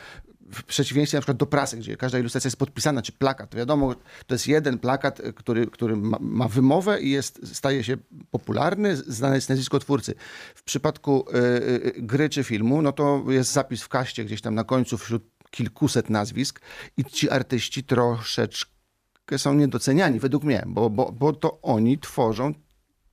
w 0.52 0.64
przeciwieństwie 0.64 1.18
na 1.18 1.20
przykład 1.20 1.36
do 1.36 1.46
prasy, 1.46 1.76
gdzie 1.76 1.96
każda 1.96 2.18
ilustracja 2.18 2.48
jest 2.48 2.56
podpisana, 2.56 3.02
czy 3.02 3.12
plakat, 3.12 3.50
to 3.50 3.58
wiadomo, 3.58 3.94
to 4.26 4.34
jest 4.34 4.46
jeden 4.46 4.78
plakat, 4.78 5.22
który, 5.34 5.66
który 5.66 5.96
ma, 5.96 6.18
ma 6.20 6.48
wymowę 6.48 7.00
i 7.00 7.10
jest, 7.10 7.56
staje 7.56 7.84
się 7.84 7.96
popularny, 8.30 8.96
znane 8.96 9.34
jest 9.34 9.48
nazwisko 9.48 9.78
twórcy. 9.78 10.14
W 10.54 10.62
przypadku 10.62 11.24
y, 11.28 11.36
y, 11.38 11.92
gry 11.98 12.28
czy 12.28 12.44
filmu, 12.44 12.82
no 12.82 12.92
to 12.92 13.24
jest 13.28 13.52
zapis 13.52 13.82
w 13.82 13.88
kaście 13.88 14.24
gdzieś 14.24 14.40
tam 14.40 14.54
na 14.54 14.64
końcu 14.64 14.98
wśród 14.98 15.22
kilkuset 15.52 16.10
nazwisk 16.10 16.60
i 16.96 17.04
ci 17.04 17.30
artyści 17.30 17.84
troszeczkę 17.84 18.68
są 19.36 19.54
niedoceniani 19.54 20.20
według 20.20 20.44
mnie, 20.44 20.62
bo, 20.66 20.90
bo, 20.90 21.12
bo 21.12 21.32
to 21.32 21.60
oni 21.62 21.98
tworzą 21.98 22.54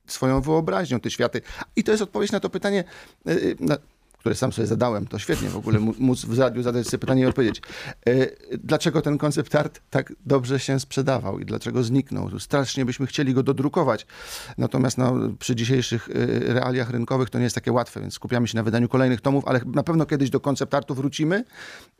swoją 0.06 0.40
wyobraźnią 0.40 1.00
te 1.00 1.10
światy. 1.10 1.42
I 1.76 1.84
to 1.84 1.90
jest 1.90 2.02
odpowiedź 2.02 2.32
na 2.32 2.40
to 2.40 2.50
pytanie, 2.50 2.84
y, 3.28 3.32
y, 3.32 3.56
na, 3.60 3.76
które 4.20 4.34
sam 4.34 4.52
sobie 4.52 4.66
zadałem. 4.66 5.06
To 5.06 5.18
świetnie 5.18 5.48
w 5.48 5.56
ogóle 5.56 5.78
móc 5.98 6.24
w 6.24 6.38
radiu 6.38 6.62
zadać 6.62 6.86
sobie 6.86 6.98
pytanie 6.98 7.22
i 7.22 7.26
odpowiedzieć. 7.26 7.62
E, 8.06 8.12
dlaczego 8.58 9.02
ten 9.02 9.18
koncept 9.18 9.54
art 9.54 9.80
tak 9.90 10.12
dobrze 10.26 10.60
się 10.60 10.80
sprzedawał 10.80 11.38
i 11.38 11.44
dlaczego 11.44 11.82
zniknął? 11.82 12.40
Strasznie 12.40 12.84
byśmy 12.84 13.06
chcieli 13.06 13.34
go 13.34 13.42
dodrukować. 13.42 14.06
Natomiast 14.58 14.98
no, 14.98 15.14
przy 15.38 15.56
dzisiejszych 15.56 16.08
e, 16.08 16.54
realiach 16.54 16.90
rynkowych 16.90 17.30
to 17.30 17.38
nie 17.38 17.44
jest 17.44 17.54
takie 17.54 17.72
łatwe, 17.72 18.00
więc 18.00 18.14
skupiamy 18.14 18.48
się 18.48 18.56
na 18.56 18.62
wydaniu 18.62 18.88
kolejnych 18.88 19.20
tomów, 19.20 19.44
ale 19.46 19.60
na 19.66 19.82
pewno 19.82 20.06
kiedyś 20.06 20.30
do 20.30 20.40
koncept 20.40 20.74
artu 20.74 20.94
wrócimy, 20.94 21.44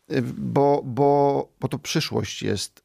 e, 0.09 0.23
bo, 0.23 0.83
bo, 0.85 1.49
bo 1.61 1.69
to 1.69 1.79
przyszłość 1.79 2.43
jest 2.43 2.83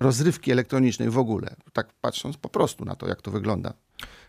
rozrywki 0.00 0.52
elektronicznej 0.52 1.10
w 1.10 1.18
ogóle. 1.18 1.56
Tak 1.72 1.88
patrząc 2.00 2.36
po 2.36 2.48
prostu 2.48 2.84
na 2.84 2.94
to, 2.94 3.08
jak 3.08 3.22
to 3.22 3.30
wygląda. 3.30 3.74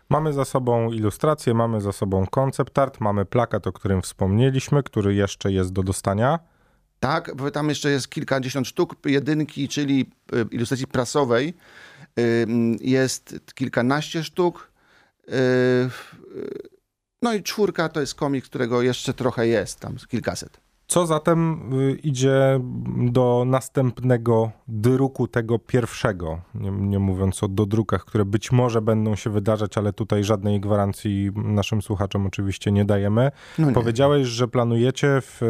Mamy 0.08 0.32
za 0.32 0.44
sobą 0.44 0.92
ilustrację, 0.92 1.54
mamy 1.54 1.80
za 1.80 1.92
sobą 1.92 2.26
koncept 2.26 2.78
art, 2.78 3.00
mamy 3.00 3.24
plakat, 3.24 3.66
o 3.66 3.72
którym 3.72 4.02
wspomnieliśmy, 4.02 4.82
który 4.82 5.14
jeszcze 5.14 5.52
jest 5.52 5.72
do 5.72 5.82
dostania. 5.82 6.38
Tak, 7.00 7.34
bo 7.36 7.50
tam 7.50 7.68
jeszcze 7.68 7.90
jest 7.90 8.08
kilkadziesiąt 8.08 8.68
sztuk. 8.68 8.96
Jedynki, 9.04 9.68
czyli 9.68 10.10
y, 10.32 10.46
ilustracji 10.50 10.86
prasowej, 10.86 11.54
jest 12.80 13.40
kilkanaście 13.54 14.24
sztuk. 14.24 14.70
Y, 15.28 15.32
y, 15.32 15.88
no 17.22 17.34
i 17.34 17.42
czwórka 17.42 17.88
to 17.88 18.00
jest 18.00 18.14
komik, 18.14 18.44
którego 18.44 18.82
jeszcze 18.82 19.14
trochę 19.14 19.46
jest, 19.46 19.80
tam 19.80 19.96
kilkaset. 20.08 20.65
Co 20.86 21.06
zatem 21.06 21.70
y, 21.80 21.92
idzie 21.92 22.60
do 22.96 23.44
następnego 23.46 24.50
druku 24.68 25.28
tego 25.28 25.58
pierwszego? 25.58 26.40
Nie, 26.54 26.70
nie, 26.70 26.98
mówiąc 26.98 27.42
o 27.42 27.48
dodrukach, 27.48 28.04
które 28.04 28.24
być 28.24 28.52
może 28.52 28.82
będą 28.82 29.16
się 29.16 29.30
wydarzać, 29.30 29.78
ale 29.78 29.92
tutaj 29.92 30.24
żadnej 30.24 30.60
gwarancji 30.60 31.30
naszym 31.34 31.82
słuchaczom 31.82 32.26
oczywiście 32.26 32.72
nie 32.72 32.84
dajemy. 32.84 33.30
No 33.58 33.68
nie. 33.68 33.74
Powiedziałeś, 33.74 34.28
że 34.28 34.48
planujecie 34.48 35.20
w, 35.20 35.40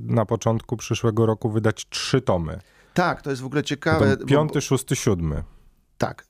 na 0.00 0.26
początku 0.26 0.76
przyszłego 0.76 1.26
roku 1.26 1.50
wydać 1.50 1.86
trzy 1.88 2.20
tomy. 2.20 2.58
Tak, 2.94 3.22
to 3.22 3.30
jest 3.30 3.42
w 3.42 3.46
ogóle 3.46 3.62
ciekawe. 3.62 4.16
Piąty, 4.16 4.54
bo... 4.54 4.60
szósty, 4.60 4.96
siódmy. 4.96 5.42
Tak, 5.98 6.26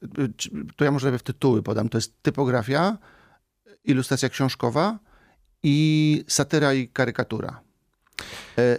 to 0.76 0.84
ja 0.84 0.90
może 0.90 1.18
w 1.18 1.22
tytuły 1.22 1.62
podam. 1.62 1.88
To 1.88 1.98
jest 1.98 2.22
typografia, 2.22 2.98
ilustracja 3.84 4.28
książkowa 4.28 4.98
i 5.62 6.24
satyra 6.28 6.74
i 6.74 6.88
karykatura. 6.88 7.63
E, 8.58 8.78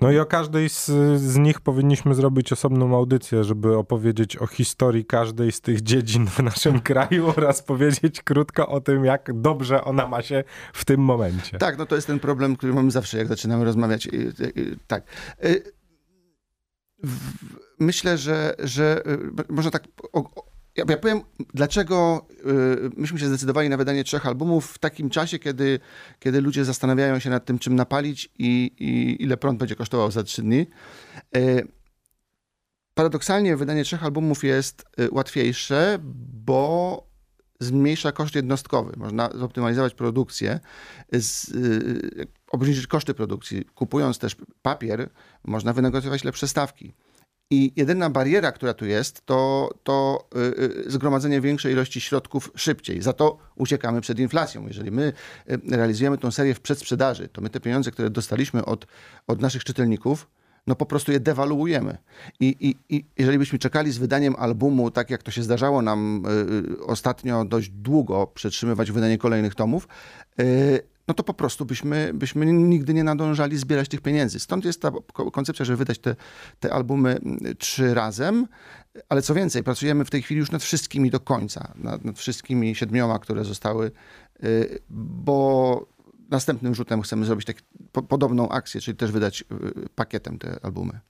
no 0.00 0.10
i 0.10 0.18
o 0.18 0.26
każdej 0.26 0.68
z, 0.68 0.86
z, 1.16 1.36
nich 1.36 1.60
powinniśmy 1.60 2.14
zrobić 2.14 2.52
osobną 2.52 2.96
audycję, 2.96 3.44
żeby 3.44 3.76
opowiedzieć 3.76 4.36
o 4.36 4.46
historii 4.46 5.04
każdej 5.04 5.52
z 5.52 5.60
tych 5.60 5.82
dziedzin 5.82 6.26
w 6.26 6.38
naszym 6.38 6.80
kraju 6.90 7.32
oraz 7.36 7.62
powiedzieć 7.62 8.22
krótko 8.22 8.68
o 8.68 8.80
tym, 8.80 9.04
jak 9.04 9.40
dobrze 9.40 9.84
ona 9.84 10.08
ma 10.08 10.22
się 10.22 10.44
w 10.72 10.84
tym 10.84 11.00
momencie. 11.00 11.58
Tak, 11.58 11.78
no 11.78 11.86
to 11.86 11.94
jest 11.94 12.06
ten 12.06 12.20
problem, 12.20 12.56
który 12.56 12.72
mamy 12.72 12.90
zawsze, 12.90 13.18
jak 13.18 13.28
zaczynamy 13.28 13.64
rozmawiać. 13.64 14.08
Tak. 14.86 15.04
E, 15.42 15.54
myślę, 17.78 18.18
że, 18.18 18.54
że 18.58 19.02
e, 19.06 19.52
można 19.52 19.70
tak 19.70 19.84
ja, 20.76 20.84
ja 20.88 20.96
powiem, 20.96 21.20
dlaczego 21.54 22.26
y, 22.30 22.90
myśmy 22.96 23.18
się 23.18 23.26
zdecydowali 23.26 23.68
na 23.68 23.76
wydanie 23.76 24.04
trzech 24.04 24.26
albumów 24.26 24.72
w 24.72 24.78
takim 24.78 25.10
czasie, 25.10 25.38
kiedy, 25.38 25.80
kiedy 26.20 26.40
ludzie 26.40 26.64
zastanawiają 26.64 27.18
się 27.18 27.30
nad 27.30 27.44
tym, 27.44 27.58
czym 27.58 27.74
napalić 27.76 28.30
i, 28.38 28.72
i 28.78 29.22
ile 29.22 29.36
prąd 29.36 29.58
będzie 29.58 29.76
kosztował 29.76 30.10
za 30.10 30.22
trzy 30.22 30.42
dni. 30.42 30.66
Y, 31.36 31.68
paradoksalnie 32.94 33.56
wydanie 33.56 33.84
trzech 33.84 34.04
albumów 34.04 34.44
jest 34.44 34.84
y, 35.00 35.08
łatwiejsze, 35.12 35.98
bo 36.44 37.06
zmniejsza 37.60 38.12
koszt 38.12 38.34
jednostkowy. 38.34 38.92
Można 38.96 39.30
zoptymalizować 39.34 39.94
produkcję, 39.94 40.60
z, 41.12 41.48
y, 41.48 42.26
obniżyć 42.50 42.86
koszty 42.86 43.14
produkcji. 43.14 43.64
Kupując 43.64 44.18
też 44.18 44.36
papier, 44.62 45.10
można 45.44 45.72
wynegocjować 45.72 46.24
lepsze 46.24 46.48
stawki. 46.48 46.94
I 47.50 47.72
jedyna 47.76 48.10
bariera, 48.10 48.52
która 48.52 48.74
tu 48.74 48.86
jest, 48.86 49.26
to, 49.26 49.70
to 49.82 50.28
yy, 50.84 50.90
zgromadzenie 50.90 51.40
większej 51.40 51.72
ilości 51.72 52.00
środków 52.00 52.50
szybciej. 52.54 53.02
Za 53.02 53.12
to 53.12 53.38
uciekamy 53.56 54.00
przed 54.00 54.18
inflacją. 54.18 54.66
Jeżeli 54.66 54.90
my 54.90 55.12
y, 55.50 55.60
realizujemy 55.70 56.18
tą 56.18 56.30
serię 56.30 56.54
w 56.54 56.60
przedsprzedaży, 56.60 57.28
to 57.28 57.40
my 57.40 57.50
te 57.50 57.60
pieniądze, 57.60 57.90
które 57.90 58.10
dostaliśmy 58.10 58.64
od, 58.64 58.86
od 59.26 59.40
naszych 59.40 59.64
czytelników, 59.64 60.28
no 60.66 60.74
po 60.74 60.86
prostu 60.86 61.12
je 61.12 61.20
dewaluujemy. 61.20 61.98
I, 62.40 62.56
i, 62.60 62.96
I 62.96 63.04
jeżeli 63.18 63.38
byśmy 63.38 63.58
czekali 63.58 63.92
z 63.92 63.98
wydaniem 63.98 64.34
albumu, 64.38 64.90
tak 64.90 65.10
jak 65.10 65.22
to 65.22 65.30
się 65.30 65.42
zdarzało 65.42 65.82
nam 65.82 66.22
y, 66.78 66.86
ostatnio 66.86 67.44
dość 67.44 67.68
długo, 67.68 68.26
przetrzymywać 68.26 68.92
wydanie 68.92 69.18
kolejnych 69.18 69.54
tomów, 69.54 69.88
y, 70.40 70.95
no 71.08 71.14
to 71.14 71.24
po 71.24 71.34
prostu 71.34 71.64
byśmy, 71.64 72.10
byśmy 72.14 72.46
nigdy 72.46 72.94
nie 72.94 73.04
nadążali 73.04 73.58
zbierać 73.58 73.88
tych 73.88 74.00
pieniędzy. 74.00 74.40
Stąd 74.40 74.64
jest 74.64 74.82
ta 74.82 74.92
koncepcja, 75.32 75.64
żeby 75.64 75.76
wydać 75.76 75.98
te, 75.98 76.16
te 76.60 76.72
albumy 76.72 77.18
trzy 77.58 77.94
razem, 77.94 78.46
ale 79.08 79.22
co 79.22 79.34
więcej, 79.34 79.62
pracujemy 79.62 80.04
w 80.04 80.10
tej 80.10 80.22
chwili 80.22 80.38
już 80.38 80.50
nad 80.50 80.62
wszystkimi 80.62 81.10
do 81.10 81.20
końca, 81.20 81.72
nad, 81.76 82.04
nad 82.04 82.18
wszystkimi 82.18 82.74
siedmioma, 82.74 83.18
które 83.18 83.44
zostały, 83.44 83.90
y, 84.44 84.78
bo 84.90 85.86
następnym 86.30 86.74
rzutem 86.74 87.02
chcemy 87.02 87.26
zrobić 87.26 87.46
tak, 87.46 87.56
po, 87.92 88.02
podobną 88.02 88.48
akcję, 88.48 88.80
czyli 88.80 88.96
też 88.96 89.12
wydać 89.12 89.40
y, 89.40 89.88
pakietem 89.94 90.38
te 90.38 90.58
albumy. 90.62 91.00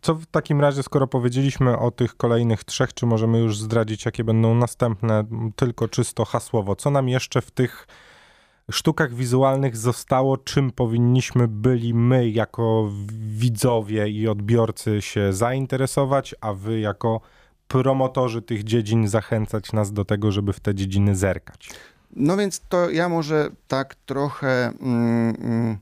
co 0.00 0.14
w 0.14 0.26
takim 0.26 0.60
razie, 0.60 0.82
skoro 0.82 1.06
powiedzieliśmy 1.06 1.78
o 1.78 1.90
tych 1.90 2.16
kolejnych 2.16 2.64
trzech, 2.64 2.94
czy 2.94 3.06
możemy 3.06 3.38
już 3.38 3.58
zdradzić, 3.58 4.04
jakie 4.04 4.24
będą 4.24 4.54
następne, 4.54 5.24
tylko 5.56 5.88
czysto 5.88 6.24
hasłowo? 6.24 6.76
Co 6.76 6.90
nam 6.90 7.08
jeszcze 7.08 7.40
w 7.42 7.50
tych 7.50 7.86
sztukach 8.70 9.14
wizualnych 9.14 9.76
zostało, 9.76 10.36
czym 10.36 10.70
powinniśmy 10.70 11.48
byli 11.48 11.94
my 11.94 12.30
jako 12.30 12.90
widzowie 13.28 14.08
i 14.08 14.28
odbiorcy 14.28 15.02
się 15.02 15.32
zainteresować, 15.32 16.34
a 16.40 16.52
wy 16.52 16.80
jako 16.80 17.20
promotorzy 17.68 18.42
tych 18.42 18.64
dziedzin 18.64 19.08
zachęcać 19.08 19.72
nas 19.72 19.92
do 19.92 20.04
tego, 20.04 20.32
żeby 20.32 20.52
w 20.52 20.60
te 20.60 20.74
dziedziny 20.74 21.16
zerkać? 21.16 21.70
No 22.16 22.36
więc 22.36 22.60
to 22.68 22.90
ja 22.90 23.08
może 23.08 23.50
tak 23.68 23.94
trochę 23.94 24.72
mm, 24.80 25.36
mm 25.40 25.78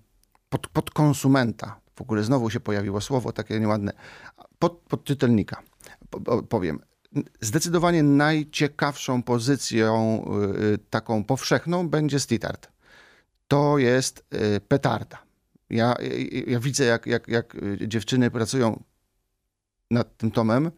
pod, 0.49 0.69
pod 0.69 0.91
konsumenta, 0.91 1.81
w 1.97 2.01
ogóle 2.01 2.23
znowu 2.23 2.51
się 2.51 2.61
pojawiło 2.61 3.01
słowo 3.01 3.33
takie 3.33 3.61
nieładne, 3.61 3.93
pod, 4.59 4.73
pod 4.73 5.05
czytelnika 5.05 5.63
powiem. 6.49 6.81
Zdecydowanie 7.41 8.03
najciekawszą 8.03 9.23
pozycją 9.23 10.25
y, 10.75 10.79
taką 10.91 11.25
powszechną 11.25 11.89
będzie 11.89 12.21
street 12.21 12.45
art. 12.45 12.72
To 13.53 13.79
jest 13.79 14.25
y, 14.35 14.61
petarda. 14.61 15.19
Ja, 15.71 15.95
ja 16.47 16.61
widzę, 16.61 16.85
jak, 16.85 17.07
jak, 17.07 17.29
jak 17.29 17.57
dziewczyny 17.87 18.31
pracują 18.31 18.83
nad 19.91 20.17
tym 20.17 20.31
tomem 20.31 20.71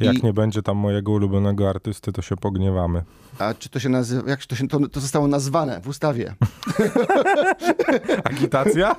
jak 0.00 0.18
I... 0.18 0.22
nie 0.22 0.32
będzie 0.32 0.62
tam 0.62 0.76
mojego 0.76 1.12
ulubionego 1.12 1.70
artysty, 1.70 2.12
to 2.12 2.22
się 2.22 2.36
pogniewamy. 2.36 3.02
A 3.38 3.54
czy 3.54 3.68
to 3.68 3.80
się 3.80 3.88
nazywa, 3.88 4.30
jak 4.30 4.46
to, 4.46 4.56
się, 4.56 4.68
to, 4.68 4.88
to 4.88 5.00
zostało 5.00 5.28
nazwane 5.28 5.80
w 5.80 5.88
ustawie? 5.88 6.34
Agitacja? 8.24 8.96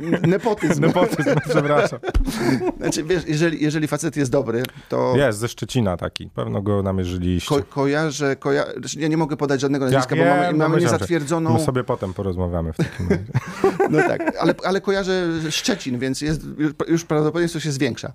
Nie, 0.00 0.20
nepotyzm. 0.28 0.80
Nepotyzm, 0.80 1.34
przepraszam. 1.48 1.98
Znaczy, 2.80 3.04
wiesz, 3.04 3.22
jeżeli, 3.26 3.64
jeżeli 3.64 3.88
facet 3.88 4.16
jest 4.16 4.30
dobry, 4.30 4.62
to... 4.88 5.16
Jest, 5.16 5.38
ze 5.38 5.48
Szczecina 5.48 5.96
taki, 5.96 6.30
pewno 6.30 6.62
go 6.62 6.82
namierzyliście. 6.82 7.48
Ko 7.48 7.62
kojarzę, 7.62 8.36
koja... 8.36 8.64
Znaczy, 8.72 9.00
ja 9.00 9.08
nie 9.08 9.16
mogę 9.16 9.36
podać 9.36 9.60
żadnego 9.60 9.84
nazwiska, 9.84 10.16
ja 10.16 10.24
bo 10.24 10.30
mamy, 10.30 10.58
mamy 10.58 10.74
no 10.76 10.80
niezatwierdzoną... 10.80 11.52
My 11.52 11.60
sobie 11.60 11.84
potem 11.84 12.14
porozmawiamy 12.14 12.72
w 12.72 12.76
takim 12.76 13.08
razie. 13.08 13.24
No 13.90 13.98
tak, 13.98 14.36
ale, 14.40 14.54
ale 14.64 14.80
kojarzę 14.80 15.28
Szczecin, 15.50 15.98
więc 15.98 16.20
jest, 16.20 16.42
już, 16.58 16.72
już 16.88 17.04
prawdopodobieństwo 17.04 17.60
się 17.60 17.72
zwiększa. 17.72 18.12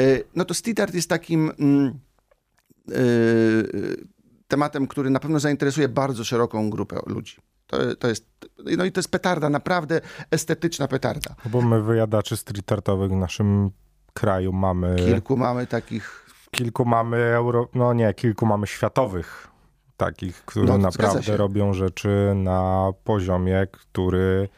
E, 0.00 0.02
no 0.36 0.44
to 0.44 0.54
street 0.54 0.80
art 0.80 0.94
jest 0.94 1.08
takim... 1.08 1.47
Mm, 1.58 1.98
yy, 2.88 4.06
tematem, 4.48 4.86
który 4.86 5.10
na 5.10 5.20
pewno 5.20 5.40
zainteresuje 5.40 5.88
bardzo 5.88 6.24
szeroką 6.24 6.70
grupę 6.70 7.00
ludzi. 7.06 7.36
To, 7.66 7.96
to 7.96 8.08
jest, 8.08 8.26
no 8.76 8.84
i 8.84 8.92
to 8.92 8.98
jest 8.98 9.10
petarda, 9.10 9.48
naprawdę 9.48 10.00
estetyczna 10.30 10.88
petarda. 10.88 11.34
Bo 11.50 11.62
my 11.62 11.82
wyjadaczy 11.82 12.36
street 12.36 12.72
artowych 12.72 13.10
w 13.10 13.16
naszym 13.16 13.70
kraju 14.12 14.52
mamy... 14.52 14.96
Kilku 14.96 15.36
mamy 15.36 15.66
takich... 15.66 16.26
Kilku 16.50 16.84
mamy 16.84 17.16
euro... 17.16 17.68
No 17.74 17.92
nie, 17.92 18.14
kilku 18.14 18.46
mamy 18.46 18.66
światowych 18.66 19.48
takich, 19.96 20.44
które 20.44 20.66
no, 20.66 20.78
naprawdę 20.78 21.36
robią 21.36 21.72
rzeczy 21.72 22.32
na 22.36 22.92
poziomie, 23.04 23.66
który 23.72 24.48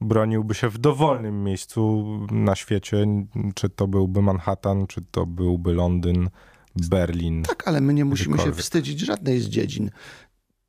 broniłby 0.00 0.54
się 0.54 0.68
w 0.68 0.78
dowolnym 0.78 1.44
miejscu 1.44 2.04
na 2.30 2.56
świecie, 2.56 3.06
czy 3.54 3.68
to 3.68 3.88
byłby 3.88 4.22
Manhattan, 4.22 4.86
czy 4.86 5.02
to 5.10 5.26
byłby 5.26 5.72
Londyn, 5.72 6.30
Berlin. 6.76 7.42
Tak, 7.42 7.68
ale 7.68 7.80
my 7.80 7.94
nie 7.94 8.04
musimy 8.04 8.38
się 8.38 8.52
wstydzić 8.52 9.00
żadnej 9.00 9.40
z 9.40 9.48
dziedzin. 9.48 9.90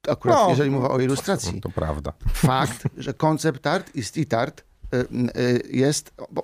Akurat 0.08 0.38
no, 0.40 0.50
jeżeli 0.50 0.72
mowa 0.72 0.90
o 0.90 1.00
ilustracji. 1.00 1.62
To, 1.62 1.70
to 1.70 1.76
prawda. 1.76 2.14
Fakt, 2.34 2.84
że 2.98 3.14
koncept 3.14 3.68
art 3.68 3.96
i 3.96 4.04
street 4.04 4.34
art 4.34 4.64
y, 4.94 5.70
jest... 5.72 6.14
Bo 6.32 6.44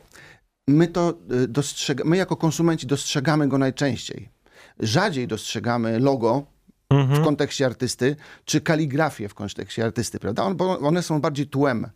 my 0.68 0.88
to 0.88 1.14
y, 1.44 1.48
dostrzegamy, 1.48 2.10
my 2.10 2.18
jako 2.18 2.36
konsumenci 2.36 2.88
dostrzegamy 2.88 3.48
go 3.48 3.58
najczęściej. 3.58 4.30
Rzadziej 4.80 5.28
dostrzegamy 5.28 6.00
logo 6.00 6.46
mhm. 7.00 7.22
w 7.22 7.24
kontekście 7.24 7.66
artysty, 7.66 8.16
czy 8.46 8.62
kaligrafię 8.62 9.30
w 9.30 9.34
kontekście 9.34 9.86
artysty, 9.86 10.20
prawda? 10.20 10.54
bo 10.54 10.80
one 10.80 11.04
są 11.04 11.22
bardziej 11.22 11.48
tłem. 11.48 11.88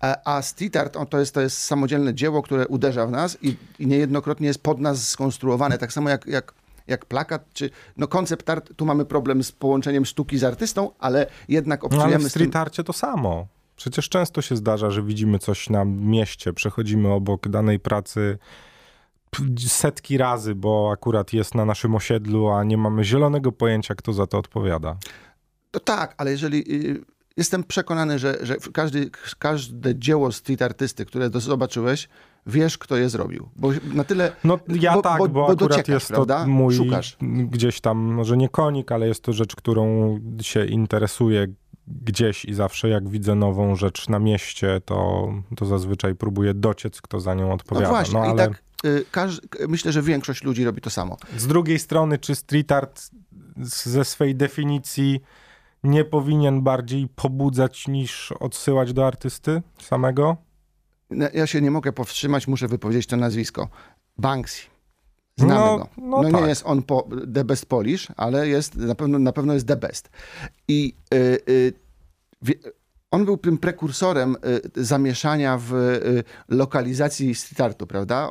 A, 0.00 0.34
a 0.36 0.42
street 0.42 0.76
art 0.76 0.96
to, 1.10 1.18
jest, 1.18 1.34
to 1.34 1.40
jest 1.40 1.58
samodzielne 1.58 2.14
dzieło, 2.14 2.42
które 2.42 2.68
uderza 2.68 3.06
w 3.06 3.10
nas 3.10 3.38
i, 3.42 3.56
i 3.78 3.86
niejednokrotnie 3.86 4.46
jest 4.46 4.62
pod 4.62 4.80
nas 4.80 5.08
skonstruowane. 5.08 5.78
Tak 5.78 5.92
samo 5.92 6.10
jak, 6.10 6.26
jak 6.26 6.54
jak 6.86 7.06
plakat, 7.06 7.52
czy 7.52 7.70
no 7.96 8.08
koncept 8.08 8.50
art, 8.50 8.72
tu 8.76 8.86
mamy 8.86 9.04
problem 9.04 9.44
z 9.44 9.52
połączeniem 9.52 10.04
sztuki 10.04 10.38
z 10.38 10.44
artystą, 10.44 10.90
ale 10.98 11.26
jednak 11.48 11.84
obcujemy 11.84 12.10
no, 12.10 12.16
ale 12.16 12.28
w 12.28 12.30
street 12.30 12.56
arcie 12.56 12.84
to 12.84 12.92
samo. 12.92 13.46
Przecież 13.76 14.08
często 14.08 14.42
się 14.42 14.56
zdarza, 14.56 14.90
że 14.90 15.02
widzimy 15.02 15.38
coś 15.38 15.70
na 15.70 15.84
mieście, 15.84 16.52
przechodzimy 16.52 17.08
obok 17.08 17.48
danej 17.48 17.80
pracy 17.80 18.38
setki 19.66 20.18
razy, 20.18 20.54
bo 20.54 20.90
akurat 20.92 21.32
jest 21.32 21.54
na 21.54 21.64
naszym 21.64 21.94
osiedlu, 21.94 22.48
a 22.48 22.64
nie 22.64 22.76
mamy 22.76 23.04
zielonego 23.04 23.52
pojęcia, 23.52 23.94
kto 23.94 24.12
za 24.12 24.26
to 24.26 24.38
odpowiada. 24.38 24.96
To 25.70 25.80
tak, 25.80 26.14
ale 26.18 26.30
jeżeli 26.30 26.74
y, 26.86 27.04
jestem 27.36 27.64
przekonany, 27.64 28.18
że, 28.18 28.38
że 28.42 28.56
każdy, 28.72 29.10
każde 29.38 29.98
dzieło 29.98 30.32
street 30.32 30.62
artysty, 30.62 31.04
które 31.04 31.30
zobaczyłeś, 31.30 32.08
wiesz, 32.46 32.78
kto 32.78 32.96
je 32.96 33.08
zrobił. 33.08 33.48
Bo 33.56 33.70
na 33.94 34.04
tyle. 34.04 34.32
No 34.44 34.58
ja 34.68 34.94
bo, 34.94 35.02
tak, 35.02 35.18
bo, 35.18 35.28
bo, 35.28 35.46
bo 35.46 35.52
akurat 35.52 35.88
jest 35.88 36.08
prawda? 36.08 36.40
to 36.40 36.46
mój 36.46 36.74
Szukasz. 36.74 37.16
gdzieś 37.50 37.80
tam, 37.80 37.98
może 37.98 38.36
nie 38.36 38.48
konik, 38.48 38.92
ale 38.92 39.08
jest 39.08 39.22
to 39.22 39.32
rzecz, 39.32 39.56
którą 39.56 40.18
się 40.42 40.64
interesuje 40.64 41.46
gdzieś 41.86 42.44
i 42.44 42.54
zawsze 42.54 42.88
jak 42.88 43.08
widzę 43.08 43.34
nową 43.34 43.76
rzecz 43.76 44.08
na 44.08 44.18
mieście, 44.18 44.80
to, 44.84 45.28
to 45.56 45.66
zazwyczaj 45.66 46.14
próbuję 46.14 46.54
dociec, 46.54 47.00
kto 47.00 47.20
za 47.20 47.34
nią 47.34 47.52
odpowiada. 47.52 47.86
No 47.86 47.92
właśnie, 47.92 48.14
no, 48.14 48.24
ale... 48.24 48.34
i 48.34 48.36
tak 48.36 48.62
myślę, 49.68 49.92
że 49.92 50.02
większość 50.02 50.42
ludzi 50.42 50.64
robi 50.64 50.80
to 50.80 50.90
samo. 50.90 51.16
Z 51.36 51.46
drugiej 51.46 51.78
strony, 51.78 52.18
czy 52.18 52.34
street 52.34 52.72
art 52.72 53.10
ze 53.56 54.04
swej 54.04 54.34
definicji 54.34 55.20
nie 55.84 56.04
powinien 56.04 56.62
bardziej 56.62 57.08
pobudzać 57.08 57.88
niż 57.88 58.32
odsyłać 58.32 58.92
do 58.92 59.06
artysty 59.06 59.62
samego? 59.82 60.36
No, 61.10 61.26
ja 61.34 61.46
się 61.46 61.60
nie 61.60 61.70
mogę 61.70 61.92
powstrzymać, 61.92 62.48
muszę 62.48 62.68
wypowiedzieć 62.68 63.06
to 63.06 63.16
nazwisko. 63.16 63.68
Banksy. 64.18 64.62
Znamy 65.36 65.60
no, 65.60 65.78
go. 65.78 65.88
No, 65.96 66.22
no 66.22 66.30
tak. 66.30 66.42
nie 66.42 66.48
jest 66.48 66.62
on 66.66 66.82
po, 66.82 67.08
the 67.34 67.44
best 67.44 67.66
Polish, 67.66 68.08
ale 68.16 68.48
jest, 68.48 68.76
na, 68.76 68.94
pewno, 68.94 69.18
na 69.18 69.32
pewno 69.32 69.54
jest 69.54 69.68
the 69.68 69.76
best. 69.76 70.10
I 70.68 70.94
y, 71.14 71.38
y, 71.48 71.72
on 73.12 73.24
był 73.24 73.36
tym 73.36 73.58
prekursorem 73.58 74.36
y, 74.76 74.84
zamieszania 74.84 75.58
w 75.58 75.74
y, 75.74 76.24
lokalizacji 76.48 77.34
startu, 77.34 77.86
prawda? 77.86 78.28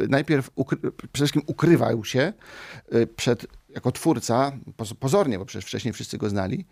Y, 0.00 0.08
najpierw 0.08 0.50
przede 0.96 1.12
wszystkim 1.14 1.42
ukrywał 1.46 2.04
się 2.04 2.32
przed, 3.16 3.46
jako 3.68 3.92
twórca, 3.92 4.52
pozornie, 5.00 5.38
bo 5.38 5.44
przecież 5.44 5.64
wcześniej 5.64 5.94
wszyscy 5.94 6.18
go 6.18 6.28
znali, 6.28 6.66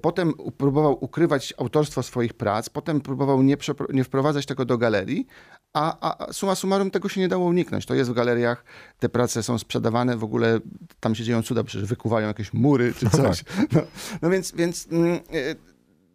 potem 0.00 0.32
próbował 0.56 1.04
ukrywać 1.04 1.54
autorstwo 1.58 2.02
swoich 2.02 2.34
prac, 2.34 2.68
potem 2.68 3.00
próbował 3.00 3.42
nie, 3.42 3.56
nie 3.92 4.04
wprowadzać 4.04 4.46
tego 4.46 4.64
do 4.64 4.78
galerii, 4.78 5.26
a, 5.72 6.12
a 6.26 6.32
summa 6.32 6.54
summarum 6.54 6.90
tego 6.90 7.08
się 7.08 7.20
nie 7.20 7.28
dało 7.28 7.46
uniknąć. 7.46 7.86
To 7.86 7.94
jest 7.94 8.10
w 8.10 8.14
galeriach, 8.14 8.64
te 8.98 9.08
prace 9.08 9.42
są 9.42 9.58
sprzedawane, 9.58 10.16
w 10.16 10.24
ogóle 10.24 10.60
tam 11.00 11.14
się 11.14 11.24
dzieją 11.24 11.42
cuda, 11.42 11.64
przecież 11.64 11.88
wykuwają 11.88 12.28
jakieś 12.28 12.52
mury 12.52 12.94
czy 12.94 13.04
no 13.04 13.10
coś. 13.10 13.44
Tak. 13.44 13.56
No, 13.72 13.80
no 14.22 14.30
więc, 14.30 14.52
więc 14.52 14.88
mm, 14.92 15.20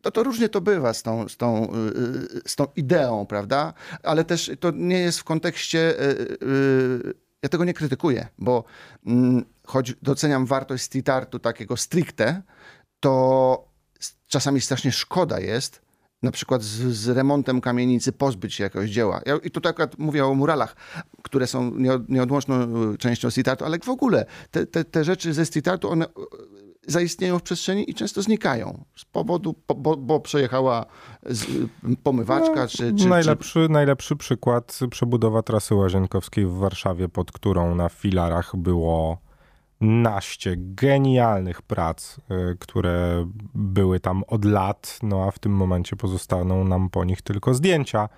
to, 0.05 0.11
to 0.11 0.23
różnie 0.23 0.49
to 0.49 0.61
bywa 0.61 0.93
z 0.93 1.03
tą, 1.03 1.29
z, 1.29 1.37
tą, 1.37 1.71
z 2.47 2.55
tą 2.55 2.67
ideą, 2.75 3.25
prawda? 3.25 3.73
Ale 4.03 4.23
też 4.23 4.51
to 4.59 4.71
nie 4.71 4.99
jest 4.99 5.19
w 5.19 5.23
kontekście. 5.23 5.95
Ja 7.43 7.49
tego 7.49 7.65
nie 7.65 7.73
krytykuję, 7.73 8.27
bo 8.37 8.63
mm, 9.05 9.45
choć 9.67 9.93
doceniam 10.01 10.45
wartość 10.45 10.83
street 10.83 11.09
artu 11.09 11.39
takiego 11.39 11.77
stricte, 11.77 12.41
to 12.99 13.67
czasami 14.27 14.61
strasznie 14.61 14.91
szkoda 14.91 15.39
jest, 15.39 15.81
na 16.23 16.31
przykład 16.31 16.63
z, 16.63 16.81
z, 16.81 17.07
remontem 17.07 17.61
kamienicy 17.61 18.11
pozbyć 18.11 18.53
się 18.53 18.63
jakiegoś 18.63 18.89
dzieła. 18.89 19.21
Ja, 19.25 19.37
I 19.43 19.51
tutaj 19.51 19.69
akurat 19.69 19.97
mówię 19.97 20.25
o 20.25 20.33
muralach, 20.33 20.75
które 21.23 21.47
są 21.47 21.71
nieodłączną 22.09 22.57
częścią 22.97 23.31
street 23.31 23.47
artu, 23.47 23.65
ale 23.65 23.79
w 23.79 23.89
ogóle 23.89 24.25
te, 24.51 24.65
te, 24.65 24.83
te 24.83 25.03
rzeczy 25.03 25.33
ze 25.33 25.45
street 25.45 25.67
artu, 25.67 25.89
one 25.89 26.05
zaistnieją 26.87 27.39
w 27.39 27.43
przestrzeni 27.43 27.89
i 27.89 27.93
często 27.93 28.21
znikają 28.21 28.85
z 28.95 29.05
powodu, 29.05 29.55
bo, 29.77 29.97
bo 29.97 30.19
przejechała 30.19 30.85
pomywaczka, 32.03 32.61
no, 32.61 32.67
czy, 32.67 32.93
czy, 32.93 33.07
najlepszy, 33.07 33.67
czy... 33.67 33.69
najlepszy 33.69 34.15
przykład 34.15 34.79
przebudowa 34.89 35.41
trasy 35.41 35.75
Łazienkowskiej 35.75 36.45
w 36.45 36.53
Warszawie, 36.53 37.09
pod 37.09 37.31
którą 37.31 37.75
na 37.75 37.89
filarach 37.89 38.55
było 38.55 39.17
naście 39.81 40.55
genialnych 40.57 41.61
prac, 41.61 42.17
y, 42.17 42.57
które 42.59 43.25
były 43.53 43.99
tam 43.99 44.23
od 44.27 44.45
lat, 44.45 44.99
no 45.03 45.23
a 45.23 45.31
w 45.31 45.39
tym 45.39 45.51
momencie 45.51 45.95
pozostaną 45.95 46.63
nam 46.63 46.89
po 46.89 47.05
nich 47.05 47.21
tylko 47.21 47.53
zdjęcia. 47.53 48.09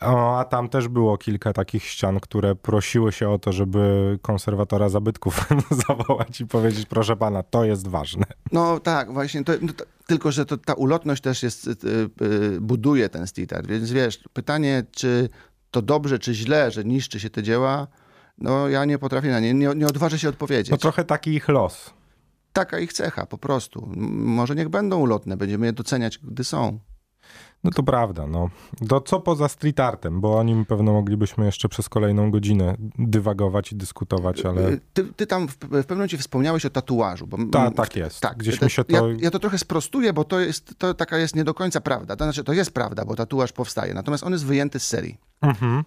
O, 0.00 0.38
a 0.38 0.44
tam 0.44 0.68
też 0.68 0.88
było 0.88 1.18
kilka 1.18 1.52
takich 1.52 1.84
ścian, 1.84 2.20
które 2.20 2.54
prosiły 2.54 3.12
się 3.12 3.30
o 3.30 3.38
to, 3.38 3.52
żeby 3.52 4.18
konserwatora 4.22 4.88
zabytków 4.88 5.48
zawołać 5.88 6.40
i 6.40 6.46
powiedzieć, 6.46 6.86
proszę 6.86 7.16
pana, 7.16 7.42
to 7.42 7.64
jest 7.64 7.88
ważne. 7.88 8.24
No 8.52 8.80
tak, 8.80 9.12
właśnie. 9.12 9.44
To, 9.44 9.52
no, 9.62 9.72
to, 9.72 9.84
tylko, 10.06 10.32
że 10.32 10.46
to, 10.46 10.56
ta 10.56 10.74
ulotność 10.74 11.22
też 11.22 11.42
jest, 11.42 11.66
y, 11.66 11.76
y, 12.22 12.60
buduje 12.60 13.08
ten 13.08 13.26
street 13.26 13.52
art. 13.52 13.66
Więc 13.66 13.92
wiesz, 13.92 14.18
pytanie, 14.32 14.84
czy 14.90 15.28
to 15.70 15.82
dobrze 15.82 16.18
czy 16.18 16.34
źle, 16.34 16.70
że 16.70 16.84
niszczy 16.84 17.20
się 17.20 17.30
te 17.30 17.42
dzieła, 17.42 17.86
no 18.38 18.68
ja 18.68 18.84
nie 18.84 18.98
potrafię 18.98 19.30
na 19.30 19.40
nie, 19.40 19.54
nie, 19.54 19.68
nie 19.76 19.86
odważę 19.86 20.18
się 20.18 20.28
odpowiedzieć. 20.28 20.70
No 20.70 20.76
trochę 20.76 21.04
taki 21.04 21.30
ich 21.30 21.48
los. 21.48 21.90
Taka 22.52 22.78
ich 22.78 22.92
cecha, 22.92 23.26
po 23.26 23.38
prostu. 23.38 23.88
Może 24.10 24.54
niech 24.54 24.68
będą 24.68 24.98
ulotne, 24.98 25.36
będziemy 25.36 25.66
je 25.66 25.72
doceniać, 25.72 26.18
gdy 26.18 26.44
są. 26.44 26.78
No 27.64 27.70
to 27.70 27.82
prawda, 27.82 28.26
no. 28.26 28.50
To 28.88 29.00
co 29.00 29.20
poza 29.20 29.48
street 29.48 29.80
artem, 29.80 30.20
bo 30.20 30.38
o 30.38 30.42
nim 30.42 30.64
pewno 30.64 30.92
moglibyśmy 30.92 31.44
jeszcze 31.46 31.68
przez 31.68 31.88
kolejną 31.88 32.30
godzinę 32.30 32.74
dywagować 32.98 33.72
i 33.72 33.76
dyskutować, 33.76 34.44
ale 34.44 34.68
Y, 34.68 34.80
Ty, 34.94 35.04
ty 35.04 35.26
tam 35.26 35.48
w, 35.48 35.52
w 35.54 35.58
pewnym 35.58 35.84
momencie 35.98 36.18
wspomniałeś 36.18 36.66
o 36.66 36.70
tatuażu. 36.70 37.26
Bo, 37.26 37.38
Ta- 37.52 37.70
tak 37.70 37.96
jest. 37.96 38.20
Tak, 38.20 38.36
Gdzieś 38.38 38.62
mi 38.62 38.70
się 38.70 38.84
to- 38.84 39.08
ja, 39.08 39.16
ja 39.20 39.30
to 39.30 39.38
trochę 39.38 39.58
sprostuję, 39.58 40.12
bo 40.12 40.24
to 40.24 40.40
jest, 40.40 40.74
to 40.78 40.94
taka 40.94 41.18
jest 41.18 41.36
nie 41.36 41.44
do 41.44 41.54
końca 41.54 41.80
prawda. 41.80 42.16
To 42.16 42.24
znaczy, 42.24 42.44
to 42.44 42.52
jest 42.52 42.70
prawda, 42.70 43.04
bo 43.04 43.14
tatuaż 43.16 43.52
powstaje, 43.52 43.94
natomiast 43.94 44.24
on 44.24 44.32
jest 44.32 44.46
wyjęty 44.46 44.80
z 44.80 44.86
serii. 44.86 45.18
mhm. 45.42 45.84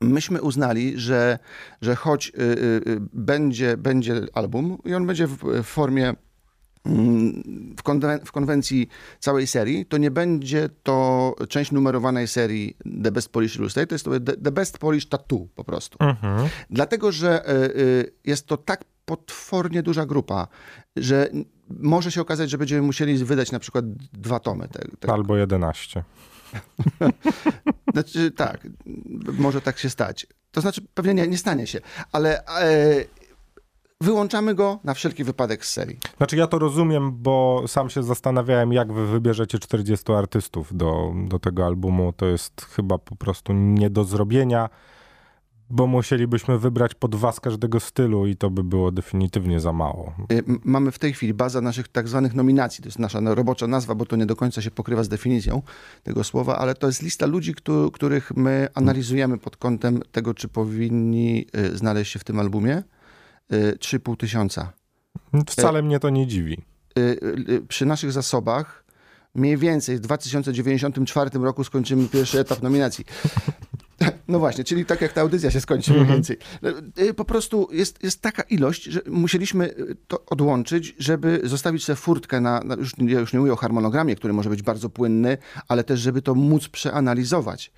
Myśmy 0.00 0.42
uznali, 0.42 0.98
że, 0.98 1.38
że 1.82 1.96
choć 1.96 2.28
y, 2.28 2.42
y, 2.42 2.44
y, 2.90 3.00
będzie, 3.12 3.76
będzie 3.76 4.20
album 4.34 4.78
i 4.84 4.94
on 4.94 5.06
będzie 5.06 5.26
w, 5.26 5.36
w 5.38 5.64
formie 5.64 6.14
w, 7.76 7.82
konwen- 7.82 8.24
w 8.24 8.32
konwencji 8.32 8.88
całej 9.20 9.46
serii, 9.46 9.86
to 9.86 9.96
nie 9.96 10.10
będzie 10.10 10.68
to 10.82 11.34
część 11.48 11.72
numerowanej 11.72 12.28
serii 12.28 12.76
The 13.04 13.12
Best 13.12 13.28
Polish 13.28 13.56
Illustrated, 13.56 13.88
to 13.88 13.94
jest 13.94 14.26
to 14.26 14.34
The, 14.44 14.52
Best 14.52 14.78
Polish 14.78 15.08
Tattoo 15.08 15.46
po 15.54 15.64
prostu. 15.64 15.98
Mhm. 16.00 16.48
Dlatego, 16.70 17.12
że 17.12 17.48
y, 17.48 17.80
y, 17.80 18.12
jest 18.24 18.46
to 18.46 18.56
tak 18.56 18.84
potwornie 19.04 19.82
duża 19.82 20.06
grupa, 20.06 20.48
że 20.96 21.28
może 21.68 22.12
się 22.12 22.20
okazać, 22.20 22.50
że 22.50 22.58
będziemy 22.58 22.82
musieli 22.82 23.24
wydać 23.24 23.52
na 23.52 23.58
przykład 23.58 23.84
dwa 24.12 24.40
tomy. 24.40 24.68
Te, 25.00 25.12
Albo 25.12 25.36
11. 25.36 26.04
Znaczy, 27.92 28.30
tak, 28.30 28.68
może 29.38 29.60
tak 29.60 29.78
się 29.78 29.90
stać. 29.90 30.26
To 30.52 30.60
znaczy, 30.60 30.82
pewnie 30.94 31.14
nie, 31.14 31.28
nie 31.28 31.38
stanie 31.38 31.66
się, 31.66 31.80
ale 32.12 32.46
e, 32.46 33.04
wyłączamy 34.04 34.54
go 34.54 34.78
na 34.84 34.94
wszelki 34.94 35.24
wypadek 35.24 35.66
z 35.66 35.72
serii. 35.72 35.98
Znaczy 36.16 36.36
ja 36.36 36.46
to 36.46 36.58
rozumiem, 36.58 37.12
bo 37.22 37.64
sam 37.66 37.90
się 37.90 38.02
zastanawiałem, 38.02 38.72
jak 38.72 38.92
wy 38.92 39.06
wybierzecie 39.06 39.58
40 39.58 40.12
artystów 40.12 40.76
do, 40.76 41.12
do 41.28 41.38
tego 41.38 41.66
albumu. 41.66 42.12
To 42.16 42.26
jest 42.26 42.66
chyba 42.76 42.98
po 42.98 43.16
prostu 43.16 43.52
nie 43.52 43.90
do 43.90 44.04
zrobienia, 44.04 44.68
bo 45.70 45.86
musielibyśmy 45.86 46.58
wybrać 46.58 46.94
po 46.94 47.08
dwa 47.08 47.32
z 47.32 47.40
każdego 47.40 47.80
stylu 47.80 48.26
i 48.26 48.36
to 48.36 48.50
by 48.50 48.64
było 48.64 48.90
definitywnie 48.92 49.60
za 49.60 49.72
mało. 49.72 50.14
M- 50.28 50.60
Mamy 50.64 50.90
w 50.92 50.98
tej 50.98 51.12
chwili 51.12 51.34
baza 51.34 51.60
naszych 51.60 51.88
tak 51.88 52.08
zwanych 52.08 52.34
nominacji. 52.34 52.82
To 52.82 52.88
jest 52.88 52.98
nasza 52.98 53.20
no, 53.20 53.34
robocza 53.34 53.66
nazwa, 53.66 53.94
bo 53.94 54.06
to 54.06 54.16
nie 54.16 54.26
do 54.26 54.36
końca 54.36 54.62
się 54.62 54.70
pokrywa 54.70 55.02
z 55.02 55.08
definicją 55.08 55.62
tego 56.02 56.24
słowa, 56.24 56.58
ale 56.58 56.74
to 56.74 56.86
jest 56.86 57.02
lista 57.02 57.26
ludzi, 57.26 57.54
któ- 57.54 57.90
których 57.92 58.36
my 58.36 58.68
analizujemy 58.74 59.38
pod 59.38 59.56
kątem 59.56 60.00
tego, 60.12 60.34
czy 60.34 60.48
powinni 60.48 61.46
e, 61.52 61.76
znaleźć 61.76 62.12
się 62.12 62.18
w 62.18 62.24
tym 62.24 62.38
albumie. 62.40 62.82
E, 63.50 63.72
3,5 63.72 64.16
tysiąca. 64.16 64.72
Wcale 65.46 65.82
mnie 65.82 66.00
to 66.00 66.10
nie 66.10 66.26
dziwi. 66.26 66.62
y, 66.98 67.00
y, 67.48 67.62
przy 67.68 67.86
naszych 67.86 68.12
zasobach 68.12 68.84
mniej 69.34 69.56
więcej 69.56 69.96
w 69.96 70.00
2094 70.00 71.30
roku 71.38 71.64
skończymy 71.64 72.08
pierwszy 72.08 72.40
etap 72.40 72.62
nominacji. 72.62 73.04
No 74.28 74.38
właśnie, 74.38 74.64
czyli 74.64 74.84
tak 74.84 75.00
jak 75.00 75.12
ta 75.12 75.20
audycja 75.20 75.50
się 75.50 75.60
skończy 75.60 75.92
mniej 75.92 76.06
więcej. 76.06 76.38
Y, 76.98 77.14
Po 77.14 77.24
prostu 77.24 77.68
jest, 77.72 78.02
jest 78.02 78.22
taka 78.22 78.42
ilość, 78.42 78.84
że 78.84 79.00
musieliśmy 79.06 79.70
y, 79.70 79.96
to 80.08 80.24
odłączyć, 80.26 80.94
żeby 80.98 81.40
zostawić 81.44 81.84
sobie 81.84 81.96
furtkę 81.96 82.40
na, 82.40 82.60
na 82.60 82.74
już, 82.74 82.92
ja 82.98 83.20
już 83.20 83.32
nie 83.32 83.38
mówię 83.38 83.52
o 83.52 83.56
harmonogramie, 83.56 84.16
który 84.16 84.32
może 84.32 84.50
być 84.50 84.62
bardzo 84.62 84.88
płynny, 84.88 85.38
ale 85.68 85.84
też, 85.84 86.00
żeby 86.00 86.22
to 86.22 86.34
móc 86.34 86.68
przeanalizować. 86.68 87.72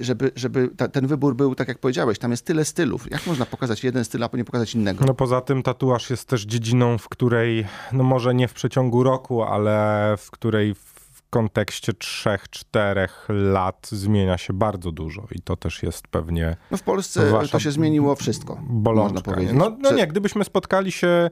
Żeby, 0.00 0.30
żeby 0.36 0.68
ta, 0.76 0.88
ten 0.88 1.06
wybór 1.06 1.36
był, 1.36 1.54
tak 1.54 1.68
jak 1.68 1.78
powiedziałeś, 1.78 2.18
tam 2.18 2.30
jest 2.30 2.44
tyle 2.44 2.64
stylów. 2.64 3.10
Jak 3.10 3.26
można 3.26 3.46
pokazać 3.46 3.84
jeden 3.84 4.04
styl, 4.04 4.24
a 4.24 4.36
nie 4.36 4.44
pokazać 4.44 4.74
innego? 4.74 5.04
No 5.04 5.14
poza 5.14 5.40
tym 5.40 5.62
tatuaż 5.62 6.10
jest 6.10 6.28
też 6.28 6.42
dziedziną, 6.42 6.98
w 6.98 7.08
której, 7.08 7.66
no 7.92 8.04
może 8.04 8.34
nie 8.34 8.48
w 8.48 8.52
przeciągu 8.52 9.02
roku, 9.02 9.42
ale 9.42 10.14
w 10.18 10.30
której 10.30 10.74
w 10.74 10.95
kontekście 11.30 11.92
trzech, 11.92 12.50
czterech 12.50 13.26
lat 13.28 13.88
zmienia 13.90 14.38
się 14.38 14.52
bardzo 14.52 14.92
dużo 14.92 15.26
i 15.32 15.40
to 15.40 15.56
też 15.56 15.82
jest 15.82 16.08
pewnie 16.08 16.56
No 16.70 16.76
w 16.76 16.82
Polsce 16.82 17.32
to 17.52 17.60
się 17.60 17.70
zmieniło 17.70 18.16
wszystko, 18.16 18.60
bolączka. 18.62 19.14
można 19.14 19.34
powiedzieć. 19.34 19.56
No, 19.58 19.76
no 19.80 19.92
nie, 19.92 20.06
gdybyśmy 20.06 20.44
spotkali 20.44 20.92
się 20.92 21.30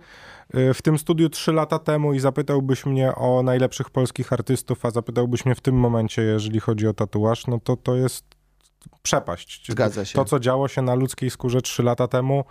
y, 0.56 0.74
w 0.74 0.82
tym 0.82 0.98
studiu 0.98 1.28
trzy 1.28 1.52
lata 1.52 1.78
temu 1.78 2.14
i 2.14 2.20
zapytałbyś 2.20 2.86
mnie 2.86 3.14
o 3.14 3.42
najlepszych 3.42 3.90
polskich 3.90 4.32
artystów, 4.32 4.84
a 4.84 4.90
zapytałbyś 4.90 5.44
mnie 5.44 5.54
w 5.54 5.60
tym 5.60 5.74
momencie, 5.74 6.22
jeżeli 6.22 6.60
chodzi 6.60 6.86
o 6.88 6.94
tatuaż, 6.94 7.46
no 7.46 7.60
to 7.60 7.76
to 7.76 7.96
jest 7.96 8.24
przepaść. 9.02 9.66
Zgadza 9.70 10.04
się. 10.04 10.14
To, 10.14 10.24
co 10.24 10.40
działo 10.40 10.68
się 10.68 10.82
na 10.82 10.94
ludzkiej 10.94 11.30
skórze 11.30 11.62
trzy 11.62 11.82
lata 11.82 12.08
temu, 12.08 12.44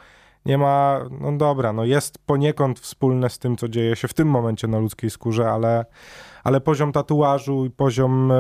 nie 0.45 0.57
ma, 0.57 0.99
no 1.21 1.31
dobra, 1.31 1.73
no 1.73 1.85
jest 1.85 2.17
poniekąd 2.17 2.79
wspólne 2.79 3.29
z 3.29 3.39
tym, 3.39 3.57
co 3.57 3.69
dzieje 3.69 3.95
się 3.95 4.07
w 4.07 4.13
tym 4.13 4.27
momencie 4.27 4.67
na 4.67 4.79
ludzkiej 4.79 5.09
skórze, 5.09 5.51
ale, 5.51 5.85
ale 6.43 6.61
poziom 6.61 6.91
tatuażu 6.91 7.65
i 7.65 7.69
poziom 7.69 8.31
e, 8.31 8.35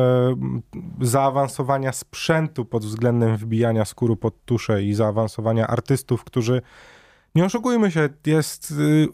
zaawansowania 1.01 1.91
sprzętu 1.91 2.65
pod 2.65 2.85
względem 2.85 3.37
wbijania 3.37 3.85
skóru 3.85 4.15
pod 4.15 4.45
tuszę 4.45 4.83
i 4.83 4.93
zaawansowania 4.93 5.67
artystów, 5.67 6.23
którzy 6.23 6.61
nie 7.35 7.45
oszukujmy 7.45 7.91
się, 7.91 8.09
jest 8.25 8.71
y, 8.71 9.07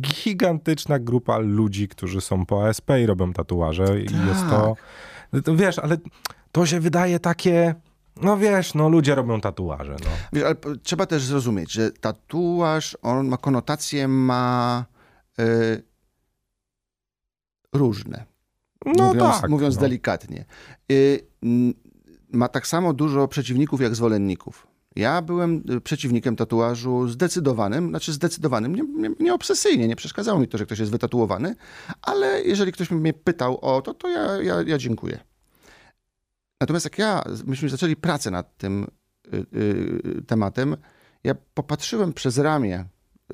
gigantyczna 0.00 0.98
grupa 0.98 1.38
ludzi, 1.38 1.88
którzy 1.88 2.20
są 2.20 2.46
po 2.46 2.66
ASP 2.66 2.90
i 3.02 3.06
robią 3.06 3.32
tatuaże 3.32 4.00
i 4.00 4.26
jest 4.28 4.48
to, 4.50 4.76
to, 5.44 5.56
wiesz, 5.56 5.78
ale 5.78 5.96
to 6.52 6.66
się 6.66 6.80
wydaje 6.80 7.18
takie, 7.18 7.74
no 8.16 8.36
wiesz, 8.36 8.74
no 8.74 8.88
ludzie 8.88 9.14
robią 9.14 9.40
tatuaże, 9.40 9.96
no. 10.04 10.10
Wiesz, 10.32 10.44
ale 10.44 10.76
trzeba 10.82 11.06
też 11.06 11.22
zrozumieć, 11.22 11.72
że 11.72 11.90
tatuaż, 11.90 12.96
on 13.02 13.28
ma 13.28 13.36
konotacje, 13.36 14.08
ma 14.08 14.84
y, 15.40 15.82
różne, 17.72 18.24
No 18.86 19.06
mówiąc, 19.06 19.40
tak. 19.40 19.50
mówiąc 19.50 19.74
no. 19.74 19.80
delikatnie. 19.80 20.44
Y, 20.92 21.20
ma 22.32 22.48
tak 22.48 22.66
samo 22.66 22.92
dużo 22.92 23.28
przeciwników 23.28 23.80
jak 23.80 23.94
zwolenników. 23.94 24.66
Ja 24.96 25.22
byłem 25.22 25.62
y, 25.70 25.80
przeciwnikiem 25.80 26.36
tatuażu 26.36 27.08
zdecydowanym, 27.08 27.88
znaczy 27.88 28.12
zdecydowanym, 28.12 28.74
nie, 28.74 28.82
nie, 28.82 29.14
nie 29.20 29.34
obsesyjnie, 29.34 29.88
nie 29.88 29.96
przeszkadzało 29.96 30.40
mi 30.40 30.48
to, 30.48 30.58
że 30.58 30.66
ktoś 30.66 30.78
jest 30.78 30.92
wytatuowany, 30.92 31.54
ale 32.02 32.42
jeżeli 32.42 32.72
ktoś 32.72 32.90
mnie 32.90 33.12
pytał 33.12 33.58
o 33.60 33.82
to, 33.82 33.94
to 33.94 34.08
ja, 34.08 34.42
ja, 34.42 34.62
ja 34.66 34.78
dziękuję. 34.78 35.18
Natomiast 36.60 36.86
jak 36.86 36.98
ja, 36.98 37.22
myśmy 37.46 37.68
zaczęli 37.68 37.96
pracę 37.96 38.30
nad 38.30 38.56
tym 38.56 38.86
y, 39.34 39.46
y, 40.18 40.22
tematem, 40.26 40.76
ja 41.24 41.34
popatrzyłem 41.54 42.12
przez 42.12 42.38
ramię 42.38 42.84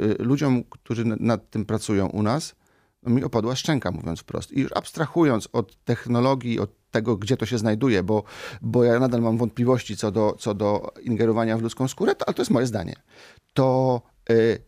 y, 0.00 0.16
ludziom, 0.18 0.64
którzy 0.64 1.04
na- 1.04 1.16
nad 1.20 1.50
tym 1.50 1.64
pracują 1.64 2.06
u 2.06 2.22
nas, 2.22 2.54
no 3.02 3.14
mi 3.14 3.24
opadła 3.24 3.56
szczęka, 3.56 3.90
mówiąc 3.90 4.20
wprost. 4.20 4.52
I 4.52 4.60
już 4.60 4.72
abstrahując 4.72 5.48
od 5.52 5.84
technologii, 5.84 6.60
od 6.60 6.90
tego, 6.90 7.16
gdzie 7.16 7.36
to 7.36 7.46
się 7.46 7.58
znajduje, 7.58 8.02
bo, 8.02 8.22
bo 8.62 8.84
ja 8.84 8.98
nadal 9.00 9.22
mam 9.22 9.38
wątpliwości 9.38 9.96
co 9.96 10.10
do, 10.10 10.36
co 10.38 10.54
do 10.54 10.92
ingerowania 11.02 11.58
w 11.58 11.62
ludzką 11.62 11.88
skórę, 11.88 12.14
to, 12.14 12.28
ale 12.28 12.34
to 12.34 12.42
jest 12.42 12.50
moje 12.50 12.66
zdanie. 12.66 12.94
To 13.54 14.02
y, 14.30 14.62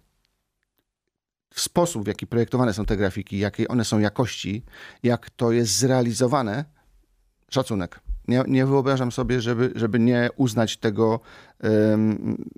sposób, 1.54 2.04
w 2.04 2.06
jaki 2.06 2.26
projektowane 2.26 2.74
są 2.74 2.84
te 2.84 2.96
grafiki, 2.96 3.38
jakiej 3.38 3.68
one 3.68 3.84
są 3.84 3.98
jakości, 3.98 4.64
jak 5.02 5.30
to 5.30 5.52
jest 5.52 5.78
zrealizowane, 5.78 6.64
szacunek. 7.50 8.00
Nie, 8.28 8.42
nie 8.48 8.66
wyobrażam 8.66 9.12
sobie, 9.12 9.40
żeby, 9.40 9.72
żeby 9.74 9.98
nie 9.98 10.28
uznać 10.36 10.76
tego, 10.76 11.20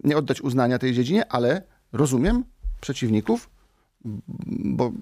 nie 0.04 0.16
oddać 0.16 0.40
uznania 0.40 0.78
tej 0.78 0.92
dziedzinie, 0.92 1.32
ale 1.32 1.62
rozumiem 1.92 2.44
przeciwników, 2.80 3.50
bo 4.48 4.92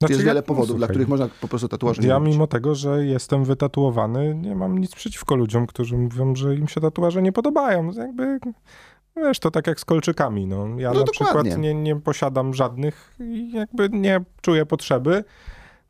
Znaczy, 0.00 0.14
jest 0.14 0.24
wiele 0.24 0.42
powodów, 0.42 0.76
dla 0.76 0.86
słuchaj, 0.86 0.88
których 0.88 1.08
można 1.08 1.28
po 1.40 1.48
prostu 1.48 1.68
tatuaże 1.68 2.02
Ja 2.02 2.20
mimo 2.20 2.46
tego, 2.46 2.74
że 2.74 3.06
jestem 3.06 3.44
wytatuowany, 3.44 4.34
nie 4.34 4.54
mam 4.54 4.78
nic 4.78 4.94
przeciwko 4.94 5.36
ludziom, 5.36 5.66
którzy 5.66 5.96
mówią, 5.96 6.36
że 6.36 6.54
im 6.54 6.68
się 6.68 6.80
tatuaże 6.80 7.22
nie 7.22 7.32
podobają. 7.32 7.92
Jakby, 7.92 8.38
wiesz, 9.16 9.38
to 9.38 9.50
tak 9.50 9.66
jak 9.66 9.80
z 9.80 9.84
kolczykami. 9.84 10.46
No. 10.46 10.66
Ja 10.78 10.92
No 10.92 10.98
na 11.00 11.04
dokładnie. 11.04 11.12
przykład 11.12 11.58
nie, 11.58 11.74
nie 11.74 11.96
posiadam 11.96 12.54
żadnych 12.54 13.16
i 13.20 13.52
jakby 13.52 13.88
nie 13.92 14.20
czuję 14.42 14.66
potrzeby. 14.66 15.24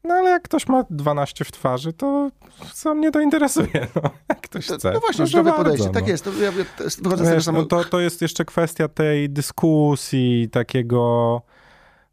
No 0.08 0.14
ale 0.14 0.30
jak 0.30 0.42
ktoś 0.42 0.68
ma 0.68 0.84
12 0.90 1.44
w 1.44 1.52
twarzy, 1.52 1.92
to 1.92 2.30
co 2.74 2.94
mnie 2.94 3.10
to 3.10 3.20
interesuje? 3.20 3.86
No, 3.94 4.02
jak 4.28 4.40
ktoś 4.40 4.66
To, 4.66 4.78
chce. 4.78 4.92
no 4.92 5.00
właśnie, 5.00 5.16
proszę 5.16 5.26
zdrowe 5.26 5.52
podejście, 5.52 5.90
tak 5.90 6.02
no. 6.02 6.08
jest. 6.08 6.24
To 6.24 6.30
ja, 6.32 6.52
z 6.88 6.96
tego 6.96 7.16
Wiesz, 7.16 7.46
no 7.46 7.64
to, 7.64 7.84
to 7.84 8.00
jest 8.00 8.22
jeszcze 8.22 8.44
kwestia 8.44 8.88
tej 8.88 9.30
dyskusji, 9.30 10.48
takiego, 10.52 11.42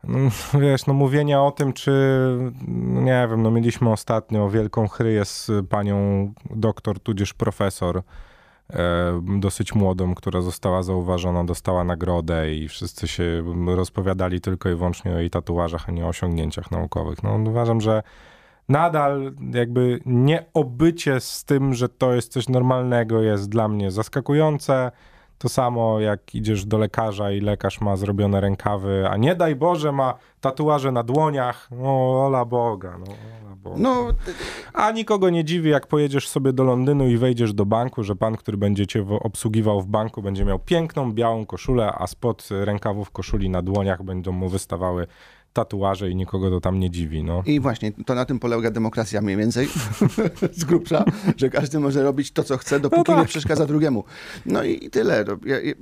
mm, 0.03 0.29
wiesz, 0.61 0.85
no 0.85 0.93
mówienia 0.93 1.43
o 1.43 1.51
tym, 1.51 1.73
czy, 1.73 1.91
no 2.67 3.01
nie 3.01 3.27
wiem, 3.29 3.43
no 3.43 3.51
mieliśmy 3.51 3.91
ostatnio 3.91 4.49
wielką 4.49 4.87
chryję 4.87 5.25
z 5.25 5.51
panią 5.69 6.33
doktor, 6.49 6.99
tudzież 6.99 7.33
profesor, 7.33 8.03
dosyć 9.39 9.75
młodą, 9.75 10.15
która 10.15 10.41
została 10.41 10.83
zauważona, 10.83 11.43
dostała 11.43 11.83
nagrodę 11.83 12.53
i 12.53 12.67
wszyscy 12.67 13.07
się 13.07 13.43
rozpowiadali 13.67 14.41
tylko 14.41 14.69
i 14.69 14.75
wyłącznie 14.75 15.11
o 15.11 15.19
jej 15.19 15.29
tatuażach, 15.29 15.89
a 15.89 15.91
nie 15.91 16.05
o 16.05 16.07
osiągnięciach 16.07 16.71
naukowych. 16.71 17.23
No 17.23 17.35
uważam, 17.35 17.81
że 17.81 18.03
nadal 18.69 19.33
jakby 19.53 19.99
nieobycie 20.05 21.19
z 21.19 21.43
tym, 21.43 21.73
że 21.73 21.89
to 21.89 22.13
jest 22.13 22.31
coś 22.31 22.49
normalnego, 22.49 23.21
jest 23.21 23.49
dla 23.49 23.67
mnie 23.67 23.91
zaskakujące. 23.91 24.91
To 25.37 25.49
samo 25.49 25.99
jak 25.99 26.35
idziesz 26.35 26.65
do 26.65 26.77
lekarza 26.77 27.31
i 27.31 27.41
lekarz 27.41 27.81
ma 27.81 27.95
zrobione 27.95 28.41
rękawy, 28.41 29.07
a 29.09 29.17
nie 29.17 29.35
daj 29.35 29.55
Boże 29.55 29.91
ma 29.91 30.13
tatuaże 30.41 30.91
na 30.91 31.03
dłoniach. 31.03 31.67
No, 31.71 32.25
ola 32.25 32.45
Boga. 32.45 32.97
No, 32.97 33.05
ola 33.05 33.55
Boga. 33.55 33.75
No, 33.79 34.07
A 34.73 34.91
nikogo 34.91 35.29
nie 35.29 35.43
dziwi, 35.43 35.69
jak 35.69 35.87
pojedziesz 35.87 36.29
sobie 36.29 36.53
do 36.53 36.63
Londynu 36.63 37.07
i 37.07 37.17
wejdziesz 37.17 37.53
do 37.53 37.65
banku, 37.65 38.03
że 38.03 38.15
pan, 38.15 38.35
który 38.35 38.57
będzie 38.57 38.87
cię 38.87 39.05
obsługiwał 39.21 39.81
w 39.81 39.87
banku, 39.87 40.21
będzie 40.21 40.45
miał 40.45 40.59
piękną, 40.59 41.13
białą 41.13 41.45
koszulę, 41.45 41.93
a 41.97 42.07
spod 42.07 42.47
rękawów 42.51 43.11
koszuli 43.11 43.49
na 43.49 43.61
dłoniach 43.61 44.03
będą 44.03 44.31
mu 44.31 44.49
wystawały 44.49 45.07
tatuaże 45.55 46.09
i 46.09 46.15
nikogo 46.15 46.49
to 46.49 46.61
tam 46.61 46.79
nie 46.79 46.89
dziwi. 46.91 47.23
No. 47.23 47.43
I 47.45 47.59
właśnie 47.59 47.91
to 48.05 48.15
na 48.15 48.25
tym 48.25 48.39
polega 48.39 48.71
demokracja 48.71 49.21
mniej 49.21 49.37
więcej 49.37 49.67
z 50.59 50.63
grubsza, 50.63 51.05
że 51.37 51.49
każdy 51.49 51.79
może 51.79 52.03
robić 52.03 52.31
to, 52.31 52.43
co 52.43 52.57
chce, 52.57 52.79
dopóki 52.79 53.03
tak. 53.03 53.17
nie 53.19 53.25
przeszkadza 53.25 53.65
drugiemu. 53.65 54.03
No 54.45 54.63
i, 54.63 54.85
i 54.85 54.89
tyle. 54.89 55.25
No, 55.27 55.37
ja, 55.45 55.61
ja, 55.61 55.73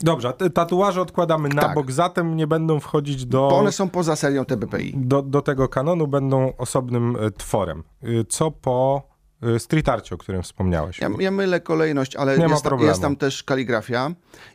Dobrze, 0.00 0.32
tatuaże 0.54 1.00
odkładamy 1.00 1.48
na 1.48 1.62
Tak. 1.62 1.74
bok, 1.74 1.92
zatem 1.92 2.36
nie 2.36 2.46
będą 2.46 2.80
wchodzić 2.80 3.26
do, 3.26 3.48
bo 3.48 3.58
one 3.58 3.72
są 3.72 3.88
poza 3.88 4.16
serią 4.16 4.44
TBPI. 4.44 4.94
do, 4.96 5.22
do 5.22 5.42
tego 5.42 5.68
kanonu, 5.68 6.06
będą 6.06 6.52
osobnym 6.56 7.16
e, 7.20 7.30
tworem. 7.30 7.82
Y, 8.04 8.24
Co 8.28 8.50
po 8.50 9.02
y, 9.56 9.58
street 9.58 9.88
arcie, 9.88 10.14
o 10.14 10.18
którym 10.18 10.42
wspomniałeś? 10.42 11.00
Ja, 11.00 11.08
ja 11.18 11.30
mylę 11.30 11.60
kolejność, 11.60 12.16
ale 12.16 12.38
Nie 12.38 12.44
jest, 12.44 12.64
tam, 12.64 12.80
jest 12.80 13.02
tam 13.02 13.16
też 13.16 13.42
kaligrafia 13.42 14.10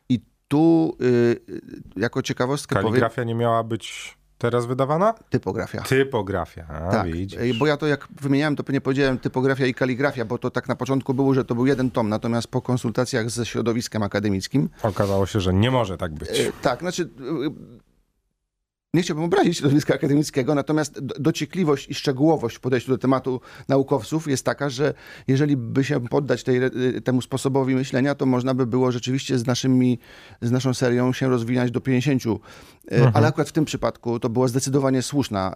i 0.10 0.20
tu 0.48 0.98
y, 1.02 1.06
y, 1.06 1.62
jako 1.96 2.22
ciekawostkę 2.22 2.76
powiem 2.76 2.90
Kaligrafia 2.90 3.24
nie 3.24 3.36
miała 3.36 3.64
być 3.64 4.18
teraz 4.38 4.66
wydawana? 4.66 5.14
typografia. 5.30 5.82
Typografia, 5.82 6.66
a, 6.68 6.92
Tak, 6.92 7.12
widzisz. 7.12 7.58
bo 7.60 7.68
ja 7.68 7.78
to 7.78 7.88
jak 7.88 8.08
wymieniałem, 8.22 8.56
to 8.56 8.64
pewnie 8.64 8.82
powiedziałem 8.82 9.20
typografia 9.20 9.66
i 9.66 9.74
kaligrafia, 9.74 10.26
bo 10.26 10.38
to 10.38 10.52
tak 10.52 10.68
na 10.68 10.76
początku 10.76 11.14
było, 11.14 11.34
że 11.34 11.46
to 11.46 11.56
był 11.56 11.66
jeden 11.66 11.92
tom, 11.92 12.10
natomiast 12.10 12.48
po 12.48 12.62
konsultacjach 12.62 13.30
ze 13.30 13.46
środowiskiem 13.46 14.04
akademickim, 14.04 14.70
Okazało 14.84 15.26
się, 15.26 15.40
że 15.42 15.54
nie 15.54 15.72
może 15.72 15.98
tak 15.98 16.14
być. 16.14 16.30
y, 16.40 16.52
tak, 16.62 16.80
znaczy 16.80 17.02
y, 17.04 17.85
nie 18.96 19.02
chciałbym 19.02 19.26
obrazić 19.26 19.58
środowiska 19.58 19.94
akademickiego, 19.94 20.56
natomiast 20.56 21.00
do- 21.00 21.16
dociekliwość 21.20 21.90
i 21.90 21.94
szczegółowość 21.94 22.56
w 22.56 22.60
podejściu 22.60 22.92
do 22.92 22.98
tematu 22.98 23.42
naukowców 23.68 24.28
jest 24.28 24.46
taka, 24.46 24.70
że 24.70 24.94
jeżeli 25.28 25.58
by 25.58 25.84
się 25.84 26.08
poddać 26.08 26.44
tej, 26.44 26.64
y, 26.64 27.02
temu 27.02 27.22
sposobowi 27.22 27.76
myślenia, 27.76 28.16
to 28.16 28.26
można 28.26 28.54
by 28.54 28.68
było 28.68 28.92
rzeczywiście 28.92 29.40
z, 29.40 29.48
naszymi, 29.48 30.00
z 30.42 30.52
naszą 30.52 30.74
serią 30.74 31.14
się 31.14 31.30
rozwijać 31.30 31.72
do 31.72 31.82
50. 31.82 32.24
Y, 32.26 32.32
Ale 33.14 33.28
akurat 33.28 33.50
w 33.50 33.52
tym 33.52 33.66
przypadku 33.66 34.20
to 34.20 34.30
była 34.30 34.48
zdecydowanie 34.48 35.02
słuszna 35.02 35.56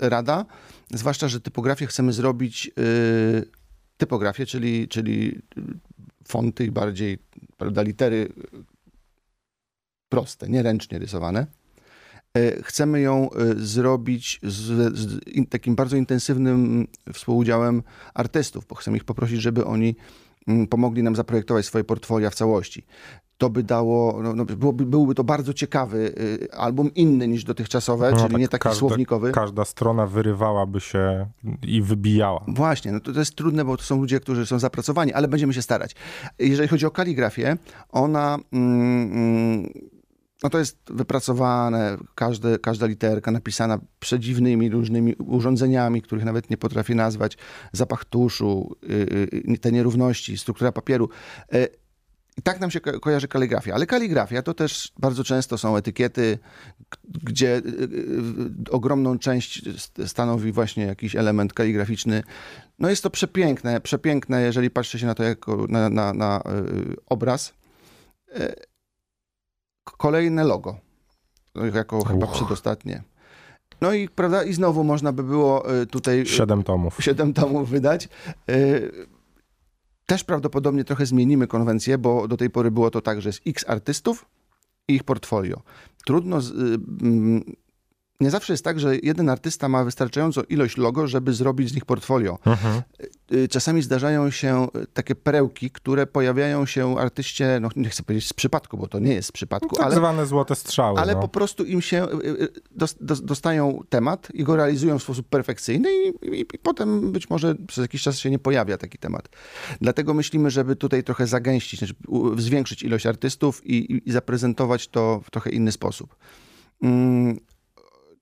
y, 0.00 0.08
rada, 0.08 0.44
zwłaszcza, 0.94 1.28
że 1.28 1.40
typografię 1.40 1.86
chcemy 1.86 2.12
zrobić 2.12 2.70
typografię, 3.96 4.46
czyli, 4.46 4.88
czyli 4.88 5.42
fonty 6.28 6.64
i 6.64 6.70
bardziej 6.70 7.18
prawda, 7.56 7.82
litery 7.82 8.32
proste, 10.08 10.48
nie 10.48 10.62
ręcznie 10.62 10.98
rysowane. 10.98 11.46
E, 12.36 12.62
Chcemy 12.62 13.00
ją 13.00 13.30
e, 13.30 13.54
zrobić 13.56 14.40
z, 14.42 14.98
z 14.98 15.20
takim 15.50 15.74
bardzo 15.74 15.96
intensywnym 15.96 16.86
współudziałem 17.12 17.82
artystów, 18.14 18.66
bo 18.66 18.74
chcemy 18.74 18.96
ich 18.96 19.04
poprosić, 19.04 19.40
żeby 19.42 19.64
oni 19.64 19.96
mm, 20.48 20.66
pomogli 20.66 21.02
nam 21.02 21.16
zaprojektować 21.16 21.66
swoje 21.66 21.84
portfolia 21.84 22.30
w 22.30 22.34
całości. 22.34 22.86
To 23.38 23.50
by 23.50 23.62
dało, 23.62 24.22
no, 24.22 24.34
no, 24.34 24.44
byłoby, 24.44 24.86
byłby 24.86 25.14
to 25.14 25.24
bardzo 25.24 25.54
ciekawy 25.54 26.14
y, 26.42 26.52
album, 26.52 26.94
inny 26.94 27.28
niż 27.28 27.44
dotychczasowe, 27.44 28.10
No, 28.10 28.16
czyli 28.16 28.28
tak 28.30 28.40
nie 28.40 28.48
taki 28.48 28.62
każda- 28.62 28.78
słownikowy. 28.78 29.32
Każda 29.32 29.64
strona 29.64 30.06
wyrywałaby 30.06 30.80
się 30.80 31.26
i 31.62 31.82
wybijała. 31.82 32.44
Właśnie, 32.48 32.92
no 32.92 33.00
to, 33.00 33.12
to 33.12 33.18
jest 33.18 33.34
trudne, 33.34 33.64
bo 33.64 33.76
to 33.76 33.82
są 33.82 34.00
ludzie, 34.00 34.20
którzy 34.20 34.46
są 34.46 34.58
zapracowani, 34.58 35.12
ale 35.12 35.28
będziemy 35.28 35.54
się 35.54 35.62
starać. 35.62 35.94
Jeżeli 36.38 36.68
chodzi 36.68 36.86
o 36.86 36.90
kaligrafię, 36.90 37.56
ona. 37.90 38.38
Mm, 38.52 39.12
mm, 39.12 39.72
no 40.42 40.50
to 40.50 40.58
jest 40.58 40.78
wypracowane, 40.90 41.96
każde, 42.14 42.58
każda 42.58 42.86
literka 42.86 43.30
napisana 43.30 43.78
przedziwnymi 44.00 44.70
różnymi 44.70 45.14
urządzeniami, 45.14 46.02
których 46.02 46.24
nawet 46.24 46.50
nie 46.50 46.56
potrafię 46.56 46.94
nazwać, 46.94 47.38
zapach 47.72 48.04
tuszu, 48.04 48.76
y, 48.84 48.88
y, 49.54 49.58
te 49.58 49.72
nierówności, 49.72 50.38
struktura 50.38 50.72
papieru. 50.72 51.08
Y, 51.54 51.68
I 52.36 52.42
tak 52.42 52.60
nam 52.60 52.70
się 52.70 52.80
ko- 52.80 53.00
kojarzy 53.00 53.28
kaligrafia. 53.28 53.74
Ale 53.74 53.86
kaligrafia 53.86 54.42
to 54.42 54.54
też 54.54 54.92
bardzo 54.98 55.24
często 55.24 55.58
są 55.58 55.76
etykiety, 55.76 56.38
gdzie 57.04 57.56
y, 57.56 58.70
ogromną 58.70 59.18
część 59.18 59.62
st- 59.78 60.08
stanowi 60.08 60.52
właśnie 60.52 60.84
jakiś 60.84 61.16
element 61.16 61.52
kaligraficzny. 61.52 62.22
No 62.78 62.90
jest 62.90 63.02
to 63.02 63.10
przepiękne, 63.10 63.80
przepiękne, 63.80 64.42
jeżeli 64.42 64.70
patrzy 64.70 64.98
się 64.98 65.06
na 65.06 65.14
to 65.14 65.22
jako 65.22 65.66
na, 65.68 65.88
na, 65.88 66.12
na 66.12 66.42
obraz. 67.06 67.54
Y, 69.94 69.96
kolejne 69.98 70.44
logo, 70.44 70.76
jako 71.74 72.04
chyba 72.04 72.26
Uch. 72.26 72.32
przedostatnie. 72.32 73.02
No 73.80 73.92
i 73.92 74.08
prawda, 74.08 74.42
i 74.44 74.52
znowu 74.52 74.84
można 74.84 75.12
by 75.12 75.22
było 75.22 75.80
y, 75.82 75.86
tutaj 75.86 76.26
Siedem 76.26 76.62
tomów. 76.62 76.96
siedem 77.00 77.32
tomów 77.34 77.68
wydać. 77.68 78.08
Y, 78.50 79.06
Też 80.06 80.24
prawdopodobnie 80.24 80.84
trochę 80.84 81.06
zmienimy 81.06 81.46
konwencję, 81.46 81.98
bo 81.98 82.28
do 82.28 82.36
tej 82.36 82.50
pory 82.50 82.70
było 82.70 82.90
to 82.90 83.00
tak, 83.00 83.20
że 83.22 83.28
jest 83.28 83.40
x 83.46 83.64
artystów 83.68 84.24
i 84.88 84.94
ich 84.94 85.04
portfolio. 85.04 85.62
Trudno. 86.06 86.40
Z, 86.40 86.50
y, 86.50 86.54
mm, 87.02 87.44
nie 88.20 88.30
zawsze 88.30 88.52
jest 88.52 88.64
tak, 88.64 88.80
że 88.80 88.96
jeden 89.02 89.28
artysta 89.28 89.68
ma 89.68 89.84
wystarczającą 89.84 90.42
ilość 90.42 90.76
logo, 90.76 91.06
żeby 91.06 91.32
zrobić 91.32 91.68
z 91.70 91.74
nich 91.74 91.84
portfolio. 91.84 92.38
Mhm. 92.46 92.82
Y, 93.32 93.48
Czasami 93.48 93.82
zdarzają 93.82 94.30
się 94.30 94.66
y, 94.76 94.86
takie 94.86 95.14
perełki, 95.14 95.70
które 95.70 96.06
pojawiają 96.06 96.66
się 96.66 96.98
artyście, 96.98 97.58
no 97.60 97.68
nie 97.76 97.88
chcę 97.88 98.02
powiedzieć 98.02 98.28
z 98.28 98.32
przypadku, 98.32 98.76
bo 98.78 98.86
to 98.86 98.98
nie 98.98 99.14
jest 99.14 99.28
z 99.28 99.32
przypadku, 99.32 99.76
Tak 99.76 99.86
ale 99.86 99.94
zwane 99.96 100.26
złote 100.26 100.54
strzały. 100.54 101.00
ale 101.00 101.14
no. 101.14 101.20
po 101.20 101.28
prostu 101.28 101.64
im 101.64 101.80
się 101.82 102.04
y, 102.04 102.26
y, 102.42 102.48
dos- 102.70 102.96
dos- 103.00 103.22
dostają 103.24 103.80
temat 103.88 104.28
i 104.34 104.44
go 104.44 104.56
realizują 104.56 104.98
w 104.98 105.02
sposób 105.02 105.28
perfekcyjny 105.28 105.88
i, 105.92 106.08
i, 106.26 106.40
i 106.40 106.58
potem 106.62 107.12
być 107.12 107.30
może 107.30 107.54
przez 107.54 107.82
jakiś 107.82 108.02
czas 108.02 108.18
się 108.18 108.30
nie 108.30 108.38
pojawia 108.38 108.78
taki 108.78 108.98
temat. 108.98 109.28
Dlatego 109.80 110.14
myślimy, 110.14 110.50
żeby 110.50 110.76
tutaj 110.76 111.04
trochę 111.04 111.26
zagęścić, 111.26 111.78
znaczy 111.78 111.94
zwiększyć 112.36 112.82
ilość 112.82 113.06
artystów 113.06 113.66
i, 113.66 113.76
i, 113.92 114.08
i 114.08 114.12
zaprezentować 114.12 114.88
to 114.88 115.20
w 115.24 115.30
trochę 115.30 115.50
inny 115.50 115.72
sposób. 115.72 116.16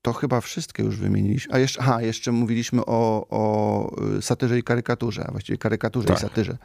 To 0.06 0.12
chyba 0.12 0.40
wszystkie 0.40 0.82
już 0.82 0.96
wymieniliśmy. 0.96 1.54
A 1.54 1.58
jeszcze, 1.58 1.80
aha, 1.80 2.02
jeszcze 2.02 2.32
mówiliśmy 2.32 2.84
o, 2.84 3.26
o 3.30 4.02
y, 4.18 4.22
satyrze 4.22 4.58
i 4.58 4.62
karykaturze, 4.62 5.24
a 5.26 5.30
właściwie 5.30 5.58
karykaturze 5.58 6.08
Tak. 6.08 6.16
i 6.16 6.20
satyrze. 6.20 6.58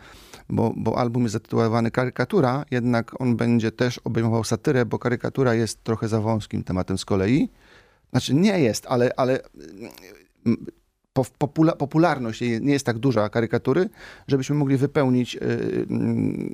Bo, 0.49 0.73
bo 0.77 0.97
album 0.97 1.23
jest 1.23 1.34
zatytułowany 1.34 1.91
Karykatura, 1.91 2.65
jednak 2.71 3.21
on 3.21 3.36
będzie 3.36 3.71
też 3.71 3.97
obejmował 3.97 4.43
satyrę, 4.43 4.86
bo 4.86 4.99
karykatura 4.99 5.54
jest 5.54 5.84
trochę 5.84 6.08
za 6.08 6.21
wąskim 6.21 6.63
tematem 6.63 6.97
z 6.97 7.06
kolei. 7.06 7.49
Znaczy 8.12 8.34
nie 8.34 8.60
jest, 8.60 8.86
ale, 8.89 9.12
ale 9.17 9.39
mm, 10.45 10.65
po- 11.13 11.25
popula, 11.38 11.75
popularność 11.75 12.41
nie 12.41 12.73
jest 12.73 12.86
tak 12.86 12.99
duża 12.99 13.30
karykatury, 13.30 13.89
żebyśmy 14.27 14.56
mogli 14.56 14.77
wypełnić 14.77 15.36
y, 15.36 15.39
mm, 15.89 16.54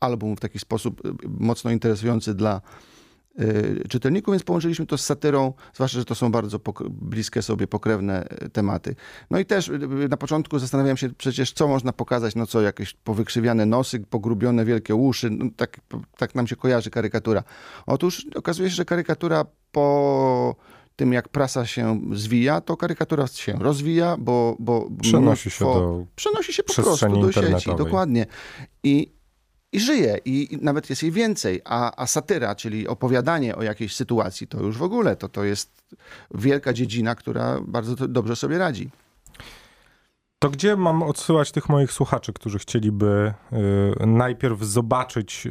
album 0.00 0.36
w 0.36 0.40
taki 0.40 0.58
sposób 0.58 1.06
y, 1.06 1.12
mocno 1.40 1.70
interesujący 1.70 2.34
dla 2.34 2.60
czytelników, 3.88 4.32
więc 4.32 4.42
połączyliśmy 4.42 4.86
to 4.86 4.98
z 4.98 5.04
satyrą, 5.04 5.52
zwłaszcza, 5.74 5.98
że 5.98 6.04
to 6.04 6.14
są 6.14 6.32
bardzo 6.32 6.60
bliskie 6.90 7.42
sobie, 7.42 7.66
pokrewne 7.66 8.26
y, 8.44 8.48
tematy. 8.48 8.94
No 9.30 9.38
i 9.38 9.46
też 9.46 9.68
y, 9.68 10.08
na 10.10 10.16
początku 10.16 10.58
zastanawiałem 10.58 10.96
się 10.96 11.10
przecież, 11.10 11.52
co 11.52 11.68
można 11.68 11.92
pokazać, 11.92 12.34
no 12.34 12.46
co, 12.46 12.60
jakieś 12.60 12.94
powykrzywiane 12.94 13.66
nosy, 13.66 14.00
pogrubione 14.00 14.64
wielkie 14.64 14.94
uszy, 14.94 15.30
no 15.30 15.50
tak, 15.56 15.80
tak 16.16 16.34
nam 16.34 16.46
się 16.46 16.56
kojarzy 16.56 16.90
karykatura. 16.90 17.42
Otóż 17.86 18.26
okazuje 18.34 18.70
się, 18.70 18.76
że 18.76 18.84
karykatura 18.84 19.44
po 19.72 20.56
tym, 20.96 21.12
jak 21.12 21.28
prasa 21.28 21.66
się 21.66 22.00
zwija, 22.12 22.60
to 22.60 22.76
karykatura 22.76 23.26
się 23.26 23.52
rozwija, 23.52 24.16
bo, 24.18 24.56
bo 24.58 24.88
Przenosi 25.02 25.50
się 25.50 25.64
do 25.64 26.04
przenosi 26.16 26.52
się 26.52 26.62
po 26.62 26.74
prostu 26.74 27.20
do 27.20 27.32
sieci, 27.32 27.70
dokładnie. 27.76 28.26
I, 28.82 29.17
i 29.72 29.80
żyje, 29.80 30.18
i, 30.24 30.54
i 30.54 30.56
nawet 30.56 30.90
jest 30.90 31.02
jej 31.02 31.12
więcej, 31.12 31.60
a, 31.64 32.02
a 32.02 32.06
satyra, 32.06 32.54
czyli 32.54 32.88
opowiadanie 32.88 33.56
o 33.56 33.62
jakiejś 33.62 33.96
sytuacji, 33.96 34.46
to 34.46 34.62
już 34.62 34.78
w 34.78 34.82
ogóle, 34.82 35.16
to, 35.16 35.28
to 35.28 35.44
jest 35.44 35.82
wielka 36.34 36.72
dziedzina, 36.72 37.14
która 37.14 37.60
bardzo 37.66 37.96
to, 37.96 38.08
dobrze 38.08 38.36
sobie 38.36 38.58
radzi. 38.58 38.90
To 40.38 40.50
gdzie 40.50 40.76
mam 40.76 41.02
odsyłać 41.02 41.52
tych 41.52 41.68
moich 41.68 41.92
słuchaczy, 41.92 42.32
którzy 42.32 42.58
chcieliby 42.58 43.34
y, 44.02 44.06
najpierw 44.06 44.62
zobaczyć, 44.62 45.48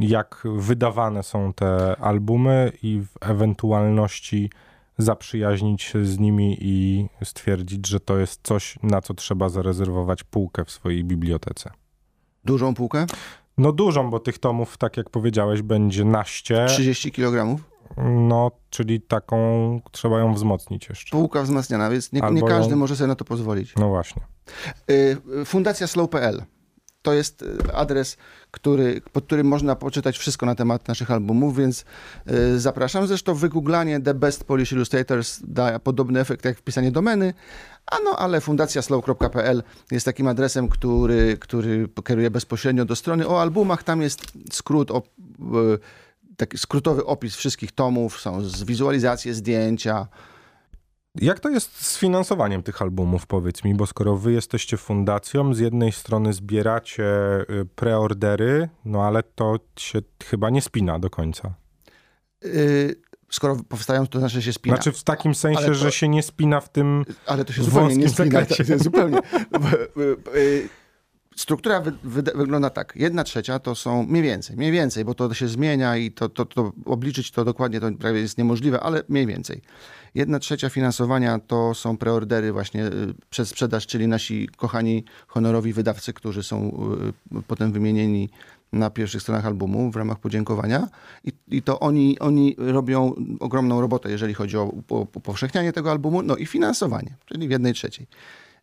jak 0.00 0.42
wydawane 0.56 1.22
są 1.22 1.52
te 1.52 1.96
albumy 1.96 2.72
i 2.82 3.00
w 3.00 3.30
ewentualności 3.30 4.50
zaprzyjaźnić 4.98 5.82
się 5.82 6.04
z 6.04 6.18
nimi 6.18 6.56
i 6.60 7.06
stwierdzić, 7.24 7.86
że 7.86 8.00
to 8.00 8.18
jest 8.18 8.40
coś, 8.42 8.78
na 8.82 9.00
co 9.00 9.14
trzeba 9.14 9.48
zarezerwować 9.48 10.24
półkę 10.24 10.64
w 10.64 10.70
swojej 10.70 11.04
bibliotece? 11.04 11.70
Dużą 12.44 12.74
półkę, 12.74 13.06
No 13.58 13.72
dużą, 13.72 14.10
bo 14.10 14.20
tych 14.20 14.38
tomów, 14.38 14.76
tak 14.76 14.96
jak 14.96 15.10
powiedziałeś, 15.10 15.62
będzie 15.62 16.04
naście. 16.04 16.66
30 16.68 17.12
kg. 17.12 17.56
No, 18.28 18.50
czyli 18.70 19.00
taką 19.00 19.80
trzeba 19.90 20.18
ją 20.18 20.34
wzmocnić 20.34 20.88
jeszcze. 20.88 21.10
Półka 21.16 21.42
wzmacniana, 21.42 21.90
więc 21.90 22.12
nie, 22.12 22.20
nie 22.30 22.42
każdy 22.42 22.70
ją- 22.70 22.76
może 22.76 22.96
sobie 22.96 23.08
na 23.08 23.14
to 23.14 23.24
pozwolić. 23.24 23.74
No 23.76 23.88
właśnie. 23.88 24.22
Y, 24.90 25.16
Fundacja 25.44 25.86
Slow.pl 25.86 26.42
to 27.04 27.12
jest 27.12 27.42
y, 27.42 27.74
adres, 27.74 28.16
który, 28.50 29.00
pod 29.12 29.24
którym 29.24 29.46
można 29.46 29.76
poczytać 29.76 30.18
wszystko 30.18 30.46
na 30.46 30.54
temat 30.54 30.88
naszych 30.88 31.10
albumów, 31.10 31.56
więc 31.56 31.84
y, 32.30 32.60
zapraszam. 32.60 33.06
Zresztą 33.06 33.34
wygooglanie 33.34 34.00
The 34.00 34.14
Best 34.14 34.44
Polish 34.44 34.72
Illustrators 34.72 35.40
da 35.42 35.78
podobny 35.78 36.20
efekt 36.20 36.44
jak 36.44 36.58
wpisanie 36.58 36.92
domeny, 36.92 37.34
a 37.86 37.96
no 38.04 38.10
ale 38.18 38.40
fundacjaslow.pl 38.40 39.62
jest 39.90 40.06
takim 40.06 40.26
adresem, 40.26 40.68
który, 40.68 41.36
który 41.40 41.88
kieruje 42.06 42.30
bezpośrednio 42.30 42.84
do 42.84 42.96
strony 42.96 43.28
o 43.28 43.42
albumach. 43.42 43.82
Tam 43.82 44.02
jest 44.02 44.22
skrót 44.52 44.90
o, 44.90 44.98
y, 44.98 45.78
taki 46.36 46.58
skrótowy 46.58 47.06
opis 47.06 47.36
wszystkich 47.36 47.72
tomów, 47.72 48.20
są 48.20 48.42
wizualizacje, 48.66 49.34
zdjęcia, 49.34 50.06
Jak 51.20 51.40
to 51.40 51.48
jest 51.48 51.86
z 51.86 51.98
finansowaniem 51.98 52.62
tych 52.62 52.82
albumów, 52.82 53.26
powiedz 53.26 53.64
mi, 53.64 53.74
bo 53.74 53.86
skoro 53.86 54.16
wy 54.16 54.32
jesteście 54.32 54.76
fundacją, 54.76 55.54
z 55.54 55.58
jednej 55.58 55.92
strony 55.92 56.32
zbieracie 56.32 57.04
y, 57.40 57.64
preordery, 57.74 58.68
no 58.84 59.02
ale 59.02 59.22
to 59.22 59.58
się 59.78 59.98
chyba 60.24 60.50
nie 60.50 60.62
spina 60.62 60.98
do 60.98 61.10
końca. 61.10 61.54
Y, 62.44 62.94
skoro 63.30 63.56
powstają, 63.68 64.06
to 64.06 64.18
znaczy 64.18 64.42
się 64.42 64.52
spina. 64.52 64.76
Znaczy 64.76 64.92
w 64.92 65.04
takim 65.04 65.34
sensie, 65.34 65.66
to- 65.66 65.74
że 65.74 65.92
się 65.92 66.08
nie 66.08 66.22
spina 66.22 66.60
w 66.60 66.68
tym... 66.68 67.04
Ale 67.26 67.44
to 67.44 67.52
się 67.52 67.62
zupełnie 67.62 67.96
nie 67.96 68.08
spina. 68.08 68.46
Tak, 68.46 68.78
zupełnie. 68.78 69.18
Struktura 71.36 71.80
wy, 71.80 71.92
wy, 72.04 72.22
wygląda 72.22 72.70
tak. 72.70 72.92
Jedna 72.96 73.24
trzecia 73.24 73.58
to 73.58 73.74
są 73.74 74.06
mniej 74.06 74.22
więcej, 74.22 74.56
mniej 74.56 74.72
więcej, 74.72 75.04
bo 75.04 75.14
to 75.14 75.34
się 75.34 75.48
zmienia 75.48 75.96
i 75.96 76.10
to, 76.10 76.28
to, 76.28 76.44
to 76.44 76.72
obliczyć 76.84 77.30
to 77.30 77.44
dokładnie 77.44 77.80
to 77.80 77.92
prawie 77.92 78.20
jest 78.20 78.38
niemożliwe, 78.38 78.80
ale 78.80 79.02
mniej 79.08 79.26
więcej. 79.26 79.62
Jedna 80.14 80.38
trzecia 80.38 80.70
finansowania 80.70 81.38
to 81.38 81.74
są 81.74 81.96
preordery 81.96 82.52
właśnie 82.52 82.86
y, 82.86 82.90
przez 83.30 83.48
sprzedaż, 83.48 83.86
czyli 83.86 84.08
nasi 84.08 84.48
kochani 84.56 85.04
honorowi 85.26 85.72
wydawcy, 85.72 86.12
którzy 86.12 86.42
są 86.42 86.86
y, 87.38 87.42
potem 87.46 87.72
wymienieni 87.72 88.28
na 88.72 88.90
pierwszych 88.90 89.22
stronach 89.22 89.46
albumu 89.46 89.90
w 89.90 89.96
ramach 89.96 90.18
podziękowania 90.18 90.88
i, 91.24 91.32
i 91.48 91.62
to 91.62 91.80
oni, 91.80 92.18
oni 92.18 92.56
robią 92.58 93.14
ogromną 93.40 93.80
robotę, 93.80 94.10
jeżeli 94.10 94.34
chodzi 94.34 94.56
o 94.56 94.64
upowszechnianie 94.88 95.72
tego 95.72 95.90
albumu, 95.90 96.22
no 96.22 96.36
i 96.36 96.46
finansowanie, 96.46 97.16
czyli 97.26 97.48
w 97.48 97.50
jednej 97.50 97.74
trzeciej. 97.74 98.06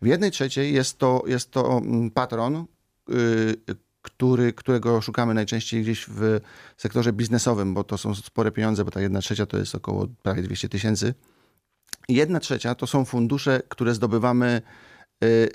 W 0.02 0.08
jednej 0.08 0.32
trzeciej 0.32 0.74
jest 0.74 0.98
to, 0.98 1.24
jest 1.28 1.52
to 1.52 1.78
mm, 1.78 2.12
patron, 2.12 2.66
y, 3.10 3.56
który, 4.02 4.54
którego 4.54 5.02
szukamy 5.02 5.34
najczęściej 5.34 5.82
gdzieś 5.82 6.06
w 6.10 6.40
sektorze 6.78 7.14
biznesowym, 7.14 7.74
bo 7.74 7.84
to 7.84 7.98
są 7.98 8.16
spore 8.16 8.52
pieniądze, 8.52 8.86
bo 8.86 8.92
ta 8.92 9.02
jedna 9.02 9.22
trzecia 9.22 9.46
to 9.46 9.58
jest 9.58 9.76
około 9.76 10.08
prawie 10.24 10.44
200 10.44 10.70
tysięcy. 10.70 11.14
Jedna 12.10 12.40
trzecia 12.40 12.76
to 12.76 12.88
są 12.88 13.06
fundusze, 13.06 13.62
które 13.70 13.94
zdobywamy 13.94 14.62
y, 15.24 15.50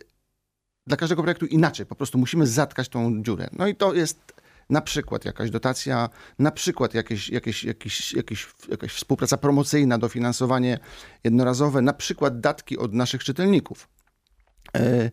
dla 0.86 0.96
każdego 0.96 1.22
projektu 1.22 1.46
inaczej. 1.46 1.86
Po 1.86 1.94
prostu 1.94 2.18
musimy 2.18 2.46
zatkać 2.46 2.88
tą 2.88 3.22
dziurę. 3.22 3.48
No 3.52 3.66
i 3.66 3.74
to 3.74 3.94
jest 3.94 4.32
na 4.70 4.80
przykład 4.80 5.24
jakaś 5.24 5.50
dotacja, 5.50 6.08
na 6.38 6.50
przykład 6.50 6.94
jakieś, 6.94 7.28
jakieś, 7.28 7.64
jakieś, 7.64 8.12
jakieś, 8.12 8.48
jakaś 8.68 8.92
współpraca 8.92 9.36
promocyjna, 9.36 9.98
dofinansowanie 9.98 10.78
jednorazowe, 11.24 11.82
na 11.82 11.92
przykład 11.92 12.40
datki 12.40 12.78
od 12.78 12.94
naszych 12.94 13.24
czytelników. 13.24 13.88
E, 14.76 15.10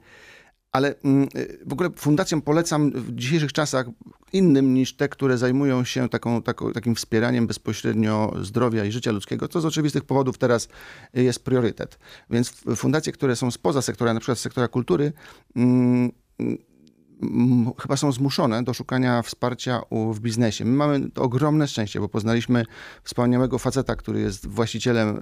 Ale 0.71 0.95
mm, 1.03 1.23
e, 1.23 1.27
w 1.65 1.73
ogóle 1.73 1.89
fundacjom 1.95 2.41
polecam 2.41 2.91
w 2.91 3.15
dzisiejszych 3.15 3.53
czasach 3.53 3.85
innym 4.33 4.73
niż 4.73 4.95
te, 4.95 5.09
które 5.09 5.37
zajmują 5.37 5.83
się 5.83 6.09
taką, 6.09 6.41
taką, 6.41 6.71
takim 6.71 6.95
wspieraniem 6.95 7.47
bezpośrednio 7.47 8.33
zdrowia 8.41 8.85
i 8.85 8.91
życia 8.91 9.11
ludzkiego. 9.11 9.47
To 9.47 9.61
z 9.61 9.65
oczywistych 9.65 10.03
powodów 10.03 10.37
teraz 10.37 10.67
jest 11.13 11.43
priorytet. 11.43 11.99
Więc 12.29 12.53
fundacje, 12.75 13.13
które 13.13 13.35
są 13.35 13.51
spoza 13.51 13.81
sektora, 13.81 14.13
na 14.13 14.19
przykład 14.19 14.39
sektora 14.39 14.67
kultury, 14.67 15.13
mm, 15.55 16.11
mm, 16.39 17.71
chyba 17.81 17.97
są 17.97 18.11
zmuszone 18.11 18.63
do 18.63 18.73
szukania 18.73 19.21
wsparcia 19.21 19.81
w 20.13 20.19
biznesie. 20.19 20.65
My 20.65 20.75
mamy 20.75 21.09
ogromne 21.15 21.67
szczęście, 21.67 21.99
bo 21.99 22.09
poznaliśmy 22.09 22.65
wspaniałego 23.03 23.59
faceta, 23.59 23.95
który 23.95 24.19
jest 24.19 24.47
właścicielem 24.47 25.17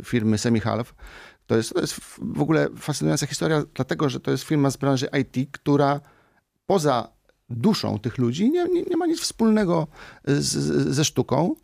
y, 0.00 0.04
firmy 0.04 0.38
Semihalf. 0.38 0.94
To 1.46 1.56
jest, 1.56 1.74
to 1.74 1.80
jest 1.80 1.94
w 2.18 2.40
ogóle 2.40 2.68
fascynująca 2.76 3.26
historia, 3.26 3.62
dlatego 3.74 4.08
że 4.08 4.20
to 4.20 4.30
jest 4.30 4.44
firma 4.44 4.70
z 4.70 4.76
branży 4.76 5.08
IT, 5.20 5.50
która 5.52 6.00
poza 6.66 7.08
duszą 7.50 7.98
tych 7.98 8.18
ludzi 8.18 8.50
nie, 8.50 8.64
nie, 8.64 8.82
nie 8.82 8.96
ma 8.96 9.06
nic 9.06 9.20
wspólnego 9.20 9.86
z, 10.24 10.44
z, 10.44 10.94
ze 10.94 11.04
sztuką, 11.04 11.54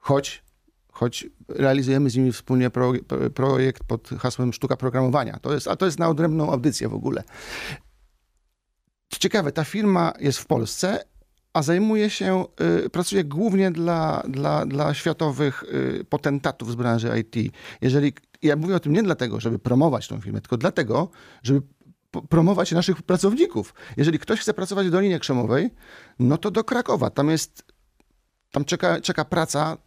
choć, 0.00 0.44
choć 0.92 1.26
realizujemy 1.48 2.10
z 2.10 2.16
nimi 2.16 2.32
wspólnie 2.32 2.70
pro, 2.70 2.92
projekt 3.34 3.84
pod 3.84 4.08
hasłem 4.08 4.52
sztuka 4.52 4.76
programowania. 4.76 5.38
To 5.38 5.54
jest, 5.54 5.68
a 5.68 5.76
to 5.76 5.86
jest 5.86 5.98
na 5.98 6.08
odrębną 6.08 6.52
audycję 6.52 6.88
w 6.88 6.94
ogóle. 6.94 7.22
Ciekawe, 9.18 9.52
ta 9.52 9.64
firma 9.64 10.12
jest 10.20 10.38
w 10.38 10.46
Polsce, 10.46 11.04
a 11.52 11.62
zajmuje 11.62 12.10
się, 12.10 12.44
y, 12.84 12.90
pracuje 12.90 13.24
głównie 13.24 13.70
dla, 13.70 14.22
dla, 14.28 14.66
dla 14.66 14.94
światowych 14.94 15.62
y, 15.62 16.04
potentatów 16.08 16.70
z 16.70 16.74
branży 16.74 17.10
IT. 17.20 17.52
Jeżeli, 17.80 18.12
ja 18.42 18.56
mówię 18.56 18.76
o 18.76 18.80
tym 18.80 18.92
nie 18.92 19.02
dlatego, 19.02 19.40
żeby 19.40 19.58
promować 19.58 20.08
tą 20.08 20.20
firmę, 20.20 20.40
tylko 20.40 20.56
dlatego, 20.56 21.10
żeby 21.42 21.62
promować 22.28 22.72
naszych 22.72 23.02
pracowników. 23.02 23.74
Jeżeli 23.96 24.18
ktoś 24.18 24.40
chce 24.40 24.54
pracować 24.54 24.86
w 24.86 24.90
Dolinie 24.90 25.18
Krzemowej, 25.18 25.70
no 26.18 26.38
to 26.38 26.50
do 26.50 26.64
Krakowa. 26.64 27.10
Tam 27.10 27.30
jest 27.30 27.64
tam 28.52 28.64
czeka, 28.64 29.00
czeka 29.00 29.24
praca 29.24 29.78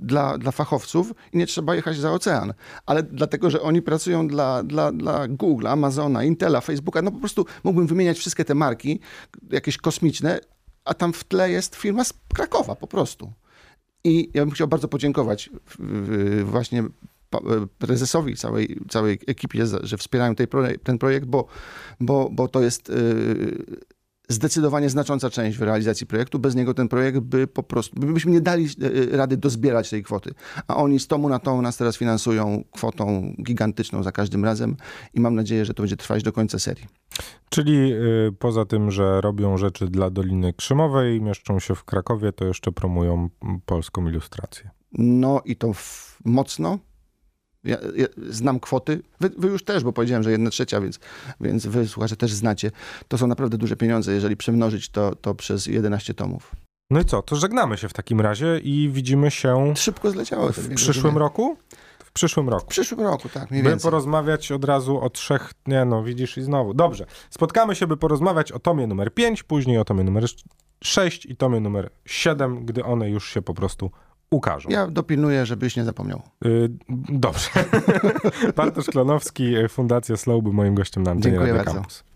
dla, 0.00 0.38
dla 0.38 0.52
fachowców 0.52 1.12
i 1.32 1.38
nie 1.38 1.46
trzeba 1.46 1.74
jechać 1.74 1.96
za 1.96 2.12
ocean. 2.12 2.54
Ale 2.86 3.02
dlatego, 3.02 3.50
że 3.50 3.62
oni 3.62 3.82
pracują 3.82 4.28
dla, 4.28 4.62
dla, 4.62 4.92
dla 4.92 5.28
Google, 5.28 5.66
Amazona, 5.66 6.24
Intela, 6.24 6.60
Facebooka, 6.60 7.02
no 7.02 7.10
po 7.12 7.18
prostu 7.18 7.46
mógłbym 7.64 7.86
wymieniać 7.86 8.18
wszystkie 8.18 8.44
te 8.44 8.54
marki, 8.54 9.00
jakieś 9.50 9.76
kosmiczne, 9.76 10.40
a 10.84 10.94
tam 10.94 11.12
w 11.12 11.24
tle 11.24 11.50
jest 11.50 11.76
firma 11.76 12.04
z 12.04 12.12
Krakowa 12.34 12.74
po 12.74 12.86
prostu. 12.86 13.32
I 14.04 14.30
ja 14.34 14.42
bym 14.42 14.50
chciał 14.50 14.68
bardzo 14.68 14.88
podziękować 14.88 15.50
właśnie 16.44 16.84
prezesowi 17.78 18.36
całej, 18.36 18.80
całej 18.88 19.18
ekipie, 19.26 19.64
że 19.82 19.96
wspierają 19.96 20.34
ten 20.82 20.98
projekt, 20.98 21.26
bo, 21.26 21.46
bo, 22.00 22.28
bo 22.32 22.48
to 22.48 22.62
jest 22.62 22.90
y, 22.90 23.76
zdecydowanie 24.28 24.90
znacząca 24.90 25.30
część 25.30 25.58
w 25.58 25.62
realizacji 25.62 26.06
projektu. 26.06 26.38
Bez 26.38 26.54
niego 26.54 26.74
ten 26.74 26.88
projekt 26.88 27.18
by 27.18 27.46
po 27.46 27.62
prostu, 27.62 28.00
by- 28.00 28.12
byśmy 28.12 28.32
nie 28.32 28.40
dali 28.40 28.68
y, 28.82 29.16
rady 29.16 29.36
dozbierać 29.36 29.90
tej 29.90 30.02
kwoty. 30.02 30.34
A 30.66 30.76
oni 30.76 31.00
z 31.00 31.06
tomu 31.06 31.28
na 31.28 31.38
tą 31.38 31.62
nas 31.62 31.76
teraz 31.76 31.96
finansują 31.96 32.64
kwotą 32.72 33.34
gigantyczną 33.42 34.02
za 34.02 34.12
każdym 34.12 34.44
razem 34.44 34.76
i 35.14 35.20
mam 35.20 35.34
nadzieję, 35.34 35.64
że 35.64 35.74
to 35.74 35.82
będzie 35.82 35.96
trwać 35.96 36.22
do 36.22 36.32
końca 36.32 36.58
serii. 36.58 36.86
Czyli 37.50 37.92
y, 37.92 38.32
poza 38.38 38.64
tym, 38.64 38.90
że 38.90 39.20
robią 39.20 39.56
rzeczy 39.56 39.86
dla 39.88 40.10
Doliny 40.10 40.52
Krzymowej, 40.52 41.20
mieszczą 41.22 41.58
się 41.60 41.74
w 41.74 41.84
Krakowie, 41.84 42.32
to 42.32 42.44
jeszcze 42.44 42.72
promują 42.72 43.28
polską 43.66 44.08
ilustrację. 44.08 44.70
No 44.92 45.42
i 45.44 45.56
to 45.56 45.72
mocno. 46.24 46.78
Ja, 47.68 47.76
ja 47.96 48.06
znam 48.30 48.60
kwoty. 48.60 49.02
Wy, 49.20 49.30
wy 49.38 49.48
już 49.48 49.64
też, 49.64 49.84
bo 49.84 49.92
powiedziałem, 49.92 50.22
że 50.22 50.30
jedna 50.30 50.50
trzecia, 50.50 50.80
więc, 50.80 50.98
więc 51.40 51.66
wy 51.66 51.88
słuchacze 51.88 52.16
też 52.16 52.32
znacie. 52.32 52.70
To 53.08 53.18
są 53.18 53.26
naprawdę 53.26 53.58
duże 53.58 53.76
pieniądze, 53.76 54.12
jeżeli 54.12 54.36
przemnożyć 54.36 54.88
to, 54.88 55.14
to 55.14 55.34
przez 55.34 55.66
11 55.66 56.14
tomów. 56.14 56.52
No 56.90 57.00
i 57.00 57.04
co, 57.04 57.22
to 57.22 57.36
żegnamy 57.36 57.76
się 57.76 57.88
w 57.88 57.92
takim 57.92 58.20
razie 58.20 58.58
i 58.62 58.88
widzimy 58.92 59.30
się 59.30 59.74
Szybko 59.76 60.10
zleciało. 60.10 60.52
w 60.52 60.74
przyszłym 60.74 61.18
roku? 61.18 61.56
W 62.04 62.12
przyszłym 62.12 62.48
roku. 62.48 62.64
W 62.64 62.68
przyszłym 62.68 63.00
roku, 63.00 63.28
tak, 63.28 63.50
mniej 63.50 63.62
By 63.62 63.70
więcej. 63.70 63.90
porozmawiać 63.90 64.52
od 64.52 64.64
razu 64.64 65.00
o 65.00 65.10
trzech, 65.10 65.52
nie 65.66 65.84
no, 65.84 66.02
widzisz 66.04 66.36
i 66.38 66.42
znowu. 66.42 66.74
Dobrze, 66.74 67.06
spotkamy 67.30 67.74
się, 67.74 67.86
by 67.86 67.96
porozmawiać 67.96 68.52
o 68.52 68.58
tomie 68.58 68.86
numer 68.86 69.14
5, 69.14 69.42
później 69.42 69.78
o 69.78 69.84
tomie 69.84 70.04
numer 70.04 70.24
6 70.84 71.26
i 71.26 71.36
tomie 71.36 71.60
numer 71.60 71.90
7, 72.04 72.66
gdy 72.66 72.84
one 72.84 73.10
już 73.10 73.30
się 73.30 73.42
po 73.42 73.54
prostu 73.54 73.90
ukażą. 74.30 74.68
Ja 74.70 74.86
dopilnuję, 74.86 75.46
żebyś 75.46 75.76
nie 75.76 75.84
zapomniał. 75.84 76.22
Y, 76.46 76.70
dobrze. 77.08 77.50
Bartosz 78.56 78.86
Klonowski, 78.86 79.54
Fundacja 79.68 80.16
Slow 80.16 80.42
był 80.42 80.52
moim 80.52 80.74
gościem 80.74 81.02
na 81.02 81.10
antenie 81.10 81.32
Dziękuję 81.32 81.52
Radio 81.52 81.64
bardzo. 81.64 81.80
Campus. 81.80 82.07